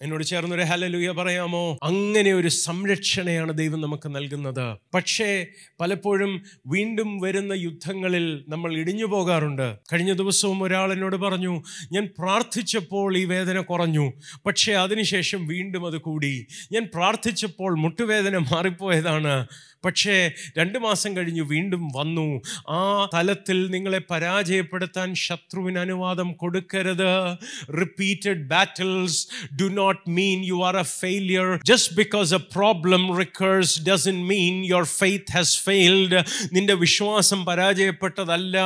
എന്നോട് 0.01 0.23
ചേർന്നൊരു 0.23 0.61
ഹലലുയ 0.61 1.11
പറയാമോ? 1.11 1.77
അങ്ങനെ 1.83 2.33
ഒരു 2.33 2.47
സംരക്ഷണയാണ് 2.47 3.57
ദൈവം 3.57 3.81
നമുക്ക് 3.81 4.15
നൽകുന്നത്. 4.15 4.77
പക്ഷേ 4.93 5.45
പലപ്പോഴും 5.79 6.41
വീണ്ടും 6.67 7.19
വരുന്ന 7.19 7.53
യുദ്ധങ്ങളിൽ 7.53 8.43
നമ്മൾ 8.49 8.77
ഇടിഞ്ഞു 8.77 9.05
പോകാറുണ്ട്. 9.05 9.75
കഴിഞ്ഞ 9.93 10.13
ദിവസവും 10.13 10.63
ഒരാൾ 10.63 10.93
എന്നോട് 10.93 11.15
പറഞ്ഞു 11.15 11.63
ഞാൻ 11.91 12.09
പ്രാർത്ഥിച്ചപ്പോൾ 12.19 13.17
ഈ 13.17 13.25
വേദന 13.25 13.59
കുറഞ്ഞു. 13.59 14.13
പക്ഷേ 14.45 14.73
അതിനുശേഷം 14.73 15.47
വീണ്ടും 15.47 15.85
അത് 15.85 15.97
കൂടി. 15.97 16.45
ഞാൻ 16.71 16.89
പ്രാർത്ഥിച്ചപ്പോൾ 16.93 17.79
മുട്ടുവേദന 17.79 18.37
മാറിപ്പോയതാണ്. 18.37 19.47
പക്ഷേ 19.85 20.31
രണ്ട് 20.57 20.79
മാസം 20.79 21.17
കഴിഞ്ഞു 21.17 21.43
വീണ്ടും 21.43 21.91
വന്നു. 21.95 22.41
ആ 22.69 23.09
തലത്തിൽ 23.13 23.69
നിങ്ങളെ 23.71 24.01
പരാജയപ്പെടുത്താൻ 24.09 25.15
ശത്രുവിന് 25.15 25.79
അനുവാദം 25.79 26.33
കൊടുക്കരുത്. 26.33 27.35
Repeated 27.69 28.43
battles 28.43 29.27
do 29.61 29.65
not 29.65 30.09
mean 30.09 30.45
you 30.45 30.63
are 30.63 30.77
a 30.77 30.83
failure 30.83 31.59
just 31.63 31.93
because 31.93 32.33
a 32.33 32.37
problem 32.37 33.17
recurs 33.17 33.81
doesn't 33.85 34.27
mean 34.27 34.65
your 34.65 34.83
faith 34.83 35.31
has 35.31 35.63
failed 35.63 36.23
നിന്റെ 36.53 36.73
വിശ്വാസം 36.73 37.45
പരാജയപ്പെട്ടതല്ല. 37.45 38.57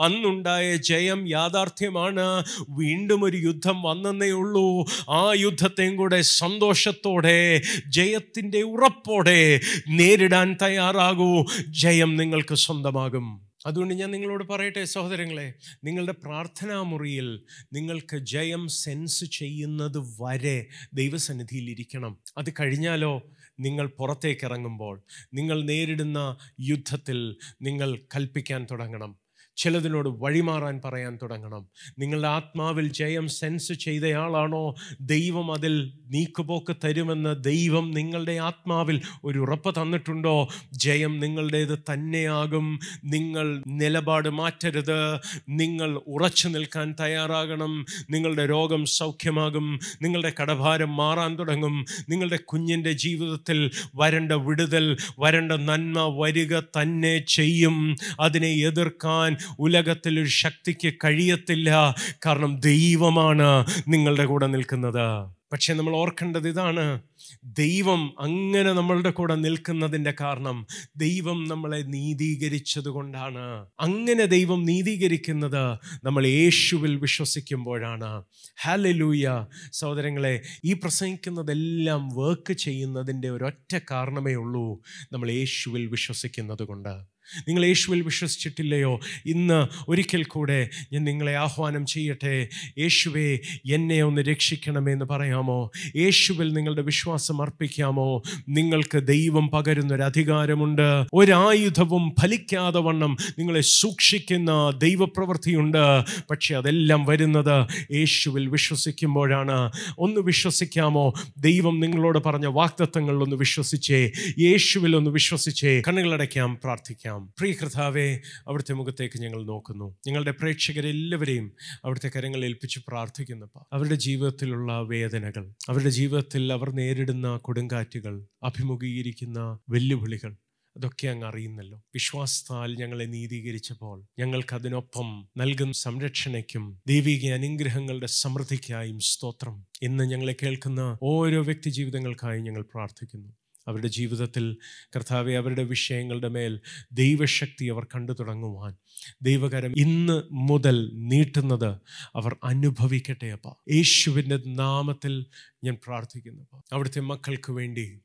അന്നുണ്ടായ 0.00 0.76
ജയം 0.76 1.28
യാഥാർത്ഥ്യമാണ്. 1.28 2.44
വീണ്ടും 2.70 3.24
ഒരു 3.24 3.36
യുദ്ധം 3.36 3.82
വന്നെന്നേ 3.82 4.30
ഉള്ളൂ. 4.30 4.86
ആ 5.10 5.32
യുദ്ധത്തെയും 5.36 5.96
കൂടെ 5.96 6.20
സന്തോഷത്തോടെ 6.20 7.62
ജയത്തിന്റെ 7.86 8.62
ഉറപ്പോടെ 8.62 9.60
നേരിടാൻ 9.88 10.53
തയ്യാറാകൂ. 10.62 11.44
ജയം 11.68 12.16
നിങ്ങൾക്ക് 12.16 12.54
സ്വന്തമാകും. 12.54 13.48
അതുകൊണ്ട് 13.66 13.94
ഞാൻ 13.94 14.10
നിങ്ങളോട് 14.10 14.44
പറയട്ടെ 14.44 14.84
സഹോദരങ്ങളെ 14.84 15.54
നിങ്ങളുടെ 15.84 16.12
പ്രാർത്ഥനാ 16.12 16.82
മുറിയിൽ 16.82 17.42
നിങ്ങൾക്ക് 17.72 18.16
ജയം 18.16 18.68
സെൻസ് 18.68 19.24
ചെയ്യുന്നത് 19.24 19.98
വരെ 20.20 20.68
ദൈവസന്നിധിയിൽ 20.94 21.70
ഇരിക്കണം. 21.70 22.18
അത് 22.38 22.52
കഴിഞ്ഞാലോ 22.60 23.22
നിങ്ങൾ 23.60 23.86
പുറത്തേക്ക് 23.86 24.44
ഇറങ്ങുമ്പോൾ 24.44 25.02
നിങ്ങൾ 25.34 25.64
നേരിടുന്ന 25.64 26.36
യുദ്ധത്തിൽ 26.60 27.36
നിങ്ങൾ 27.62 27.96
കൽപ്പിക്കാൻ 28.16 28.66
തുടങ്ങണം. 28.70 29.23
ചിലതിനോട് 29.56 30.08
വഴിമാറാൻ 30.08 30.80
പറയാൻ 30.84 31.18
തുടങ്ങണം. 31.22 31.68
നിങ്ങളുടെ 31.98 32.28
ആത്മാവിൽ 32.28 32.92
ജയം 32.92 33.28
സെൻസ് 33.28 33.72
ചെയ്തയാളാണോ? 33.72 34.74
ദൈവം 35.00 35.52
അതിൽ 35.52 35.92
നീക്കുപോക്ക് 36.10 36.76
തരുമെന്ന് 36.84 37.44
ദൈവം 37.44 37.90
നിങ്ങളുടെ 37.90 38.32
ആത്മാവിൽ 38.32 39.00
ഒരു 39.24 39.38
ഉറപ്പ് 39.38 39.82
തന്നിട്ടുണ്ടോ? 39.82 40.48
ജയം 40.72 41.20
നിങ്ങളുടേത് 41.20 41.78
തന്നെയാകും. 41.92 42.80
നിങ്ങൾ 43.04 43.62
നിലപാട് 43.66 44.28
മാറ്റരുത്. 44.28 45.18
നിങ്ങൾ 45.48 46.00
ഉറച്ചു 46.06 46.48
നിൽക്കാൻ 46.48 46.94
തയ്യാറാകണം. 47.00 47.86
നിങ്ങളുടെ 48.10 48.46
രോഗം 48.46 48.86
സൗഖ്യമാകും. 48.86 49.80
നിങ്ങളുടെ 50.02 50.32
കടഭാരം 50.40 50.96
മാറാൻ 50.96 51.38
തുടങ്ങും. 51.38 51.84
നിങ്ങളുടെ 52.08 52.36
കുഞ്ഞിന്റെ 52.36 52.92
ജീവിതത്തിൽ 52.92 53.70
വരേണ്ട 53.96 54.32
വിടുതൽ 54.32 54.96
വരേണ്ട 55.18 55.52
നന്മ 55.52 56.16
വരിക 56.20 56.60
തന്നെ 56.60 57.18
ചെയ്യും. 57.18 57.96
അതിനെ 58.20 58.48
എതിർക്കാൻ 58.48 59.36
ഉലകത്തിൽ 59.58 60.20
ഒരു 60.20 60.28
ശക്തിക്ക് 60.28 60.92
കഴിയത്തില്ല. 61.04 61.94
കാരണം 62.26 62.60
ദൈവമാണ് 62.60 63.66
നിങ്ങളുടെ 63.88 64.24
കൂടെ 64.24 64.46
നിൽക്കുന്നത്. 64.46 65.34
പക്ഷേ 65.52 65.74
നമ്മൾ 65.74 65.96
ഓർക്കേണ്ടത് 65.96 66.48
ഇതാണ്. 66.48 67.02
ദൈവം 67.44 68.14
അങ്ങനെ 68.20 68.72
നമ്മളുടെ 68.72 69.10
കൂടെ 69.10 69.34
നിൽക്കുന്നതിന്റെ 69.34 70.14
കാരണം 70.20 70.66
ദൈവം 70.96 71.44
നമ്മളെ 71.48 71.82
നീതീകരിച്ചത് 71.82 72.88
കൊണ്ടാണ് 72.88 73.66
അങ്ങനെ 73.80 74.24
ദൈവം 74.24 74.64
നീതീകരിക്കുന്നത് 74.64 75.78
നമ്മൾ 76.04 76.26
യേശുവിൽ 76.26 76.96
വിശ്വസിക്കുമ്പോഴാണ്. 76.96 78.24
ഹാലലൂയ 78.62 79.46
സഹോദരങ്ങളെ 79.72 80.40
ഈ 80.64 80.72
പ്രസംഗിക്കുന്നതെല്ലാം 80.72 82.08
വർക്ക് 82.08 82.52
ചെയ്യുന്നതിന്റെ 82.52 83.30
ഒരൊറ്റ 83.30 83.78
കാരണമേ 83.90 84.34
ഉള്ളൂ 84.34 84.80
നമ്മൾ 85.12 85.30
യേശുവിൽ 85.30 85.86
വിശ്വസിക്കുന്നത് 85.86 86.62
കൊണ്ട് 86.62 87.13
നിങ്ങൾ 87.48 87.64
യേശുവിൽ 87.64 88.00
വിശ്വസിച്ചിട്ടില്ലയോ? 88.02 89.00
ഇന്ന് 89.26 89.66
ഒരിക്കൽ 89.88 90.24
കൂടെ 90.24 90.70
ഞാൻ 90.92 91.04
നിങ്ങളെ 91.04 91.36
ആഹ്വാനം 91.36 91.86
ചെയ്യട്ടെ. 91.86 92.48
യേശുവെ 92.78 93.40
എന്നെ 93.72 94.02
ഒന്ന് 94.02 94.22
രക്ഷിക്കണമെന്ന് 94.22 95.04
പറയാമോ? 95.04 95.70
യേശുവിൽ 95.96 96.52
നിങ്ങളുടെ 96.52 96.82
വിശ്വാസം 96.82 97.42
അർപ്പിക്കാമോ? 97.42 98.22
നിങ്ങൾക്ക് 98.48 99.06
ദൈവം 99.06 99.48
പകരുന്നൊരു 99.48 100.02
അധികാരമുണ്ട്. 100.02 101.04
ഒരായുധവും 101.14 102.14
ഫലിക്കാതെ 102.20 102.78
വണ്ണം 102.78 103.16
നിങ്ങളെ 103.38 103.60
സൂക്ഷിക്കുന്ന 103.60 104.52
ദൈവപ്രവൃത്തിയുണ്ട്. 104.78 106.02
പക്ഷെ 106.30 106.54
അതെല്ലാം 106.54 107.04
വരുന്നത് 107.04 107.68
യേശുവിൽ 107.92 108.48
വിശ്വസിക്കുമ്പോഴാണ്. 108.48 109.72
ഒന്ന് 109.98 110.20
വിശ്വസിക്കാമോ? 110.20 111.12
ദൈവം 111.38 111.80
നിങ്ങളോട് 111.80 112.18
പറഞ്ഞ 112.26 112.46
വാക്തത്വങ്ങളിൽ 112.46 113.18
ഒന്ന് 113.18 113.36
വിശ്വസിച്ചേ. 113.36 114.12
യേശുവിൽ 114.38 114.96
ഒന്ന് 114.96 115.10
വിശ്വസിച്ചേ. 115.10 115.82
കണ്ണുകളടയ്ക്കാം 115.88 116.58
പ്രാർത്ഥിക്കാം. 116.64 117.13
പ്രിയ 117.18 117.52
കർത്താവെ 117.52 118.20
അവിടുത്തെ 118.48 118.72
മുഖത്തേക്ക് 118.72 119.18
ഞങ്ങൾ 119.18 119.44
നോക്കുന്നു. 119.44 119.96
ഞങ്ങളുടെ 120.06 120.30
പ്രേക്ഷകരെല്ലാവരെയും 120.30 121.52
അവിടുത്തെ 121.84 122.10
കരങ്ങൾ 122.16 122.44
ഏൽപ്പിച്ച് 122.44 122.80
പ്രാർത്ഥിക്കുന്നപ്പ 122.88 123.62
അവരുടെ 123.72 123.94
ജീവിതത്തിലുള്ള 123.94 124.80
വേദനകൾ 124.80 125.54
അവരുടെ 125.68 125.88
ജീവിതത്തിൽ 125.88 126.52
അവർ 126.52 126.70
നേരിടുന്ന 126.70 127.36
കൊടുങ്കാറ്റുകൾ 127.36 128.26
അഭിമുഖീകരിക്കുന്ന 128.42 129.58
വെല്ലുവിളികൾ 129.68 130.36
അതൊക്കെ 130.76 131.08
അങ്ങ് 131.08 131.26
അറിയുന്നല്ലോ. 131.26 131.78
വിശ്വാസത്താൽ 131.78 132.76
ഞങ്ങളെ 132.76 133.04
നീതീകരിച്ചപ്പോൾ 133.04 134.04
ഞങ്ങൾക്ക് 134.18 134.54
അതിനൊപ്പം 134.54 135.28
നൽകുന്ന 135.36 135.72
സംരക്ഷണയ്ക്കും 135.72 136.80
ദൈവിക 136.86 137.32
അനുഗ്രഹങ്ങളുടെ 137.32 138.06
സമൃദ്ധിക്കായും 138.06 138.98
സ്തോത്രം. 139.00 139.66
ഇന്ന് 139.82 140.04
ഞങ്ങളെ 140.04 140.36
കേൾക്കുന്ന 140.42 140.98
ഓരോ 141.02 141.42
വ്യക്തി 141.42 141.70
ജീവിതങ്ങൾക്കായി 141.70 142.40
ഞങ്ങൾ 142.40 142.62
പ്രാർത്ഥിക്കുന്നു. 142.62 143.32
അവരുടെ 143.68 143.88
ജീവിതത്തിൽ 143.88 144.56
കർത്താവെ 144.96 145.34
അവരുടെ 145.34 145.64
വിഷയങ്ങളുടെ 145.64 146.28
മേൽ 146.28 146.60
ദൈവശക്തി 146.92 147.64
അവർ 147.64 147.84
കണ്ടു 147.84 148.12
തുടങ്ങുവാൻ. 148.12 148.76
ദൈവകരം 149.22 149.74
ഇന്ന് 149.76 150.22
മുതൽ 150.32 150.90
നീട്ടുന്നത് 150.94 151.70
അവർ 152.14 152.36
അനുഭവിക്കട്ടെ 152.44 153.26
അപ്പ. 153.26 153.48
യേശുവിന്റെ 153.72 154.38
നാമത്തിൽ 154.46 155.26
ഞാൻ 155.64 155.76
പ്രാർത്ഥിക്കുന്നു 155.86 156.62
അവിടുത്തെ 156.72 157.00
മക്കൾക്ക് 157.00 157.52
വേണ്ടി 157.52 158.00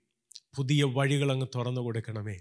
പുതിയ 0.55 0.83
വഴികൾ 0.83 1.31
അങ്ങ് 1.31 1.47
തുറന്നു 1.55 1.81
കൊടുക്കണമേ. 1.81 2.37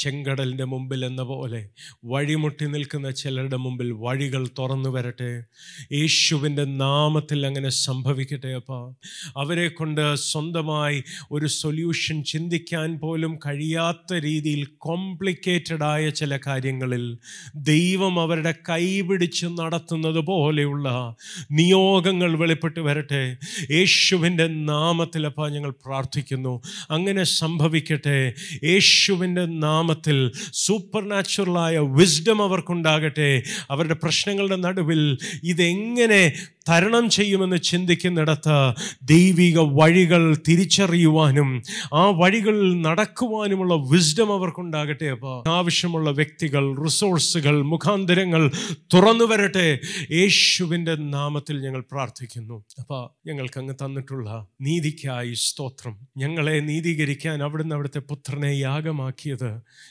ചെങ്കടലിന്റെ 0.00 0.64
മുമ്പിൽ 0.64 1.04
എന്ന 1.04 1.22
പോലെ 1.22 1.68
വഴിമുട്ടി 2.04 2.66
നിൽക്കുന്ന 2.66 3.10
ചിലരുടെ 3.10 3.56
മുമ്പിൽ 3.56 3.92
വഴികൾ 3.92 4.48
തുറന്നു 4.58 4.90
വരട്ടെ. 4.90 5.44
യേശുവിന്റെ 5.92 6.64
നാമത്തിൽ 6.64 7.46
അങ്ങനെ 7.46 7.68
സംഭവിക്കട്ടെ 7.68 8.48
അപ്പ. 8.48 8.72
അവരെ 9.36 9.68
കൊണ്ട് 9.68 10.14
സ്വന്തമായി 10.14 11.04
ഒരു 11.32 11.46
സൊല്യൂഷൻ 11.46 12.24
ചിന്തിക്കാൻ 12.24 12.98
പോലും 12.98 13.38
കഴിയാത്ത 13.46 14.14
രീതിയിൽ 14.14 14.66
കോംപ്ലിക്കേറ്റഡ് 14.78 15.84
ആയ 15.84 16.08
ചില 16.10 16.38
കാര്യങ്ങളിൽ 16.46 17.18
ദൈവം 17.56 18.20
അവരുടെ 18.20 18.54
കൈപിടിച്ച് 18.70 19.46
നടത്തുന്നത് 19.46 20.20
പോലെയുള്ള 20.20 21.14
നിയോഗങ്ങൾ 21.50 22.38
വെളിപ്പെട്ട് 22.38 22.80
വരട്ടെ. 22.80 23.36
യേശുവിന്റെ 23.70 24.46
നാമത്തിലപ്പ 24.46 25.48
ഞങ്ങൾ 25.48 25.70
പ്രാർത്ഥിക്കുന്നു. 25.70 26.62
അങ്ങനെ 26.90 27.24
സംഭവിക്കട്ടെ. 27.24 28.34
യേശുവിന്റെ 28.64 29.46
നാമത്തിൽ 29.90 30.18
സൂപ്പർ 30.54 31.02
നാച്ചുറലായ 31.08 31.78
വിസ്ഡം 31.78 32.42
അവർക്കുണ്ടാകട്ടെ. 32.42 33.42
അവരുടെ 33.70 33.94
പ്രശ്നങ്ങളുടെ 33.94 34.56
നടുവിൽ 34.56 35.18
ഇതെങ്ങനെ 35.42 36.22
തരണം 36.68 37.10
ചെയ്യുമെന്ന് 37.10 37.56
ചിന്തിക്കുന്നിടത്ത് 37.56 38.56
ദൈവിക 39.02 39.58
വഴികൾ 39.58 40.22
തിരിച്ചറിയുവാനും 40.48 41.62
ആ 41.94 42.02
വഴികളിൽ 42.10 42.82
നടക്കുവാനുമുള്ള 42.82 43.74
വിസ്ഡം 43.74 44.32
അവർക്കുണ്ടാകട്ടെ 44.32 45.06
അപ്പോൾ 45.06 45.48
ആവശ്യമുള്ള 45.48 46.10
വ്യക്തികൾ 46.10 46.64
റിസോഴ്സുകൾ 46.84 47.62
മുഖാന്തരങ്ങൾ 47.62 48.50
തുറന്നു 48.94 49.24
വരട്ടെ. 49.24 49.66
യേശുവിന്റെ 50.10 50.94
നാമത്തിൽ 50.94 51.56
ഞങ്ങൾ 51.64 51.84
പ്രാർത്ഥിക്കുന്നു. 51.92 52.64
അപ്പോൾ 52.78 53.02
ഞങ്ങൾക്ക് 53.28 53.58
അങ്ങ് 53.60 53.74
തന്നിട്ടുള്ള 53.74 54.46
നീതിക്കായി 54.60 55.34
സ്തോത്രം. 55.34 55.96
ഞങ്ങളെ 56.16 56.56
നീതീകരിക്കാൻ 56.60 57.42
അവിടുന്ന് 57.42 57.74
അവിടുത്തെ 57.74 57.98
പുത്രനെ 58.10 58.52
യാഗമാക്കിയത് 58.68 59.50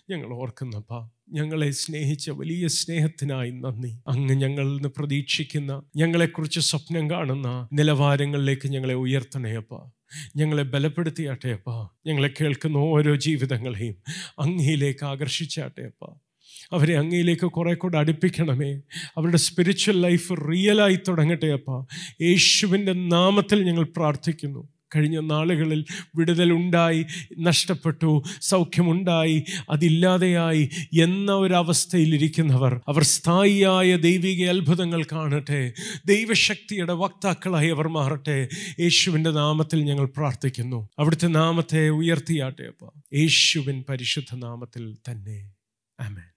ഞങ്ങൾ 0.09 0.33
ഓർക്കുന്നപ്പാ 0.33 1.09
ഞങ്ങളെ 1.31 1.71
സ്നേഹിച്ച 1.71 2.29
വലിയ 2.29 2.67
സ്നേഹത്തിനായി 2.67 3.51
നന്ദി. 3.51 3.99
അങ്ങ് 4.07 4.33
ഞങ്ങളിൽ 4.33 4.69
നിന്ന് 4.69 4.89
പ്രതീക്ഷിക്കുന്ന 4.97 5.81
ഞങ്ങളെക്കുറിച്ച് 5.95 6.59
സ്വപ്നം 6.59 7.09
കാണുന്ന 7.09 7.67
നിലവാരങ്ങളിലേക്ക് 7.73 8.67
ഞങ്ങളെ 8.67 8.93
ഉയർത്തണേയപ്പ. 8.93 9.91
ഞങ്ങളെ 10.35 10.63
ബലപ്പെടുത്തിയാട്ടെയപ്പ. 10.63 11.87
ഞങ്ങളെ 12.07 12.33
കേൾക്കുന്ന 12.41 12.77
ഓരോ 12.77 13.15
ജീവിതങ്ങളെയും 13.15 13.95
അങ്ങയിലേക്ക് 14.39 15.05
ആകർഷിച്ചാട്ടെയപ്പ. 15.05 16.15
അവരെ 16.71 16.97
അങ്ങയിലേക്ക് 16.97 17.45
കുറെ 17.45 17.73
കൂടെ 17.73 17.97
അടുപ്പിക്കണമേ. 17.97 18.73
അവരുടെ 19.17 19.37
സ്പിരിച്വൽ 19.37 20.01
ലൈഫ് 20.01 20.33
റിയലായി 20.51 20.99
തുടങ്ങട്ടെ 21.07 21.47
അപ്പ 21.47 21.85
യേശുവിന്റെ 22.21 22.93
നാമത്തിൽ 22.93 23.63
ഞങ്ങൾ 23.63 23.83
പ്രാർത്ഥിക്കുന്നു. 23.83 24.67
കഴിഞ്ഞ 24.95 25.19
നാളുകളിൽ 25.19 25.85
വിടുതലുണ്ടായി 26.15 27.05
നഷ്ടപ്പെട്ടു 27.39 28.23
സൗഖ്യമുണ്ടായി 28.41 29.43
അതില്ലാതെയായി 29.69 30.69
എന്ന 31.01 31.31
ഒരവസ്ഥയിലിരിക്കുന്നവർ 31.31 32.81
അവർ 32.87 33.03
സ്ഥായിയായ 33.03 33.97
ദൈവിക 33.97 34.49
അത്ഭുതങ്ങൾ 34.49 35.03
കാണട്ടെ 35.03 35.73
ദൈവശക്തിയുടെ 36.05 36.93
വക്താക്കളായി 36.93 37.69
അവർ 37.69 37.87
മാറട്ടെ. 37.87 38.49
യേശുവിന്റെ 38.79 39.31
നാമത്തിൽ 39.31 39.83
ഞങ്ങൾ 39.83 40.05
പ്രാർത്ഥിക്കുന്നു. 40.05 40.89
അവിടുത്തെ 40.99 41.27
നാമത്തെ 41.27 41.89
ഉയർത്തിയാട്ടെ 41.89 42.63
അപ്പ. 42.63 42.99
യേശുവിൻ 43.15 43.83
പരിശുദ്ധ 43.89 44.35
നാമത്തിൽ 44.35 44.97
തന്നെ. 45.11 45.51
ആമേൻ. 45.99 46.25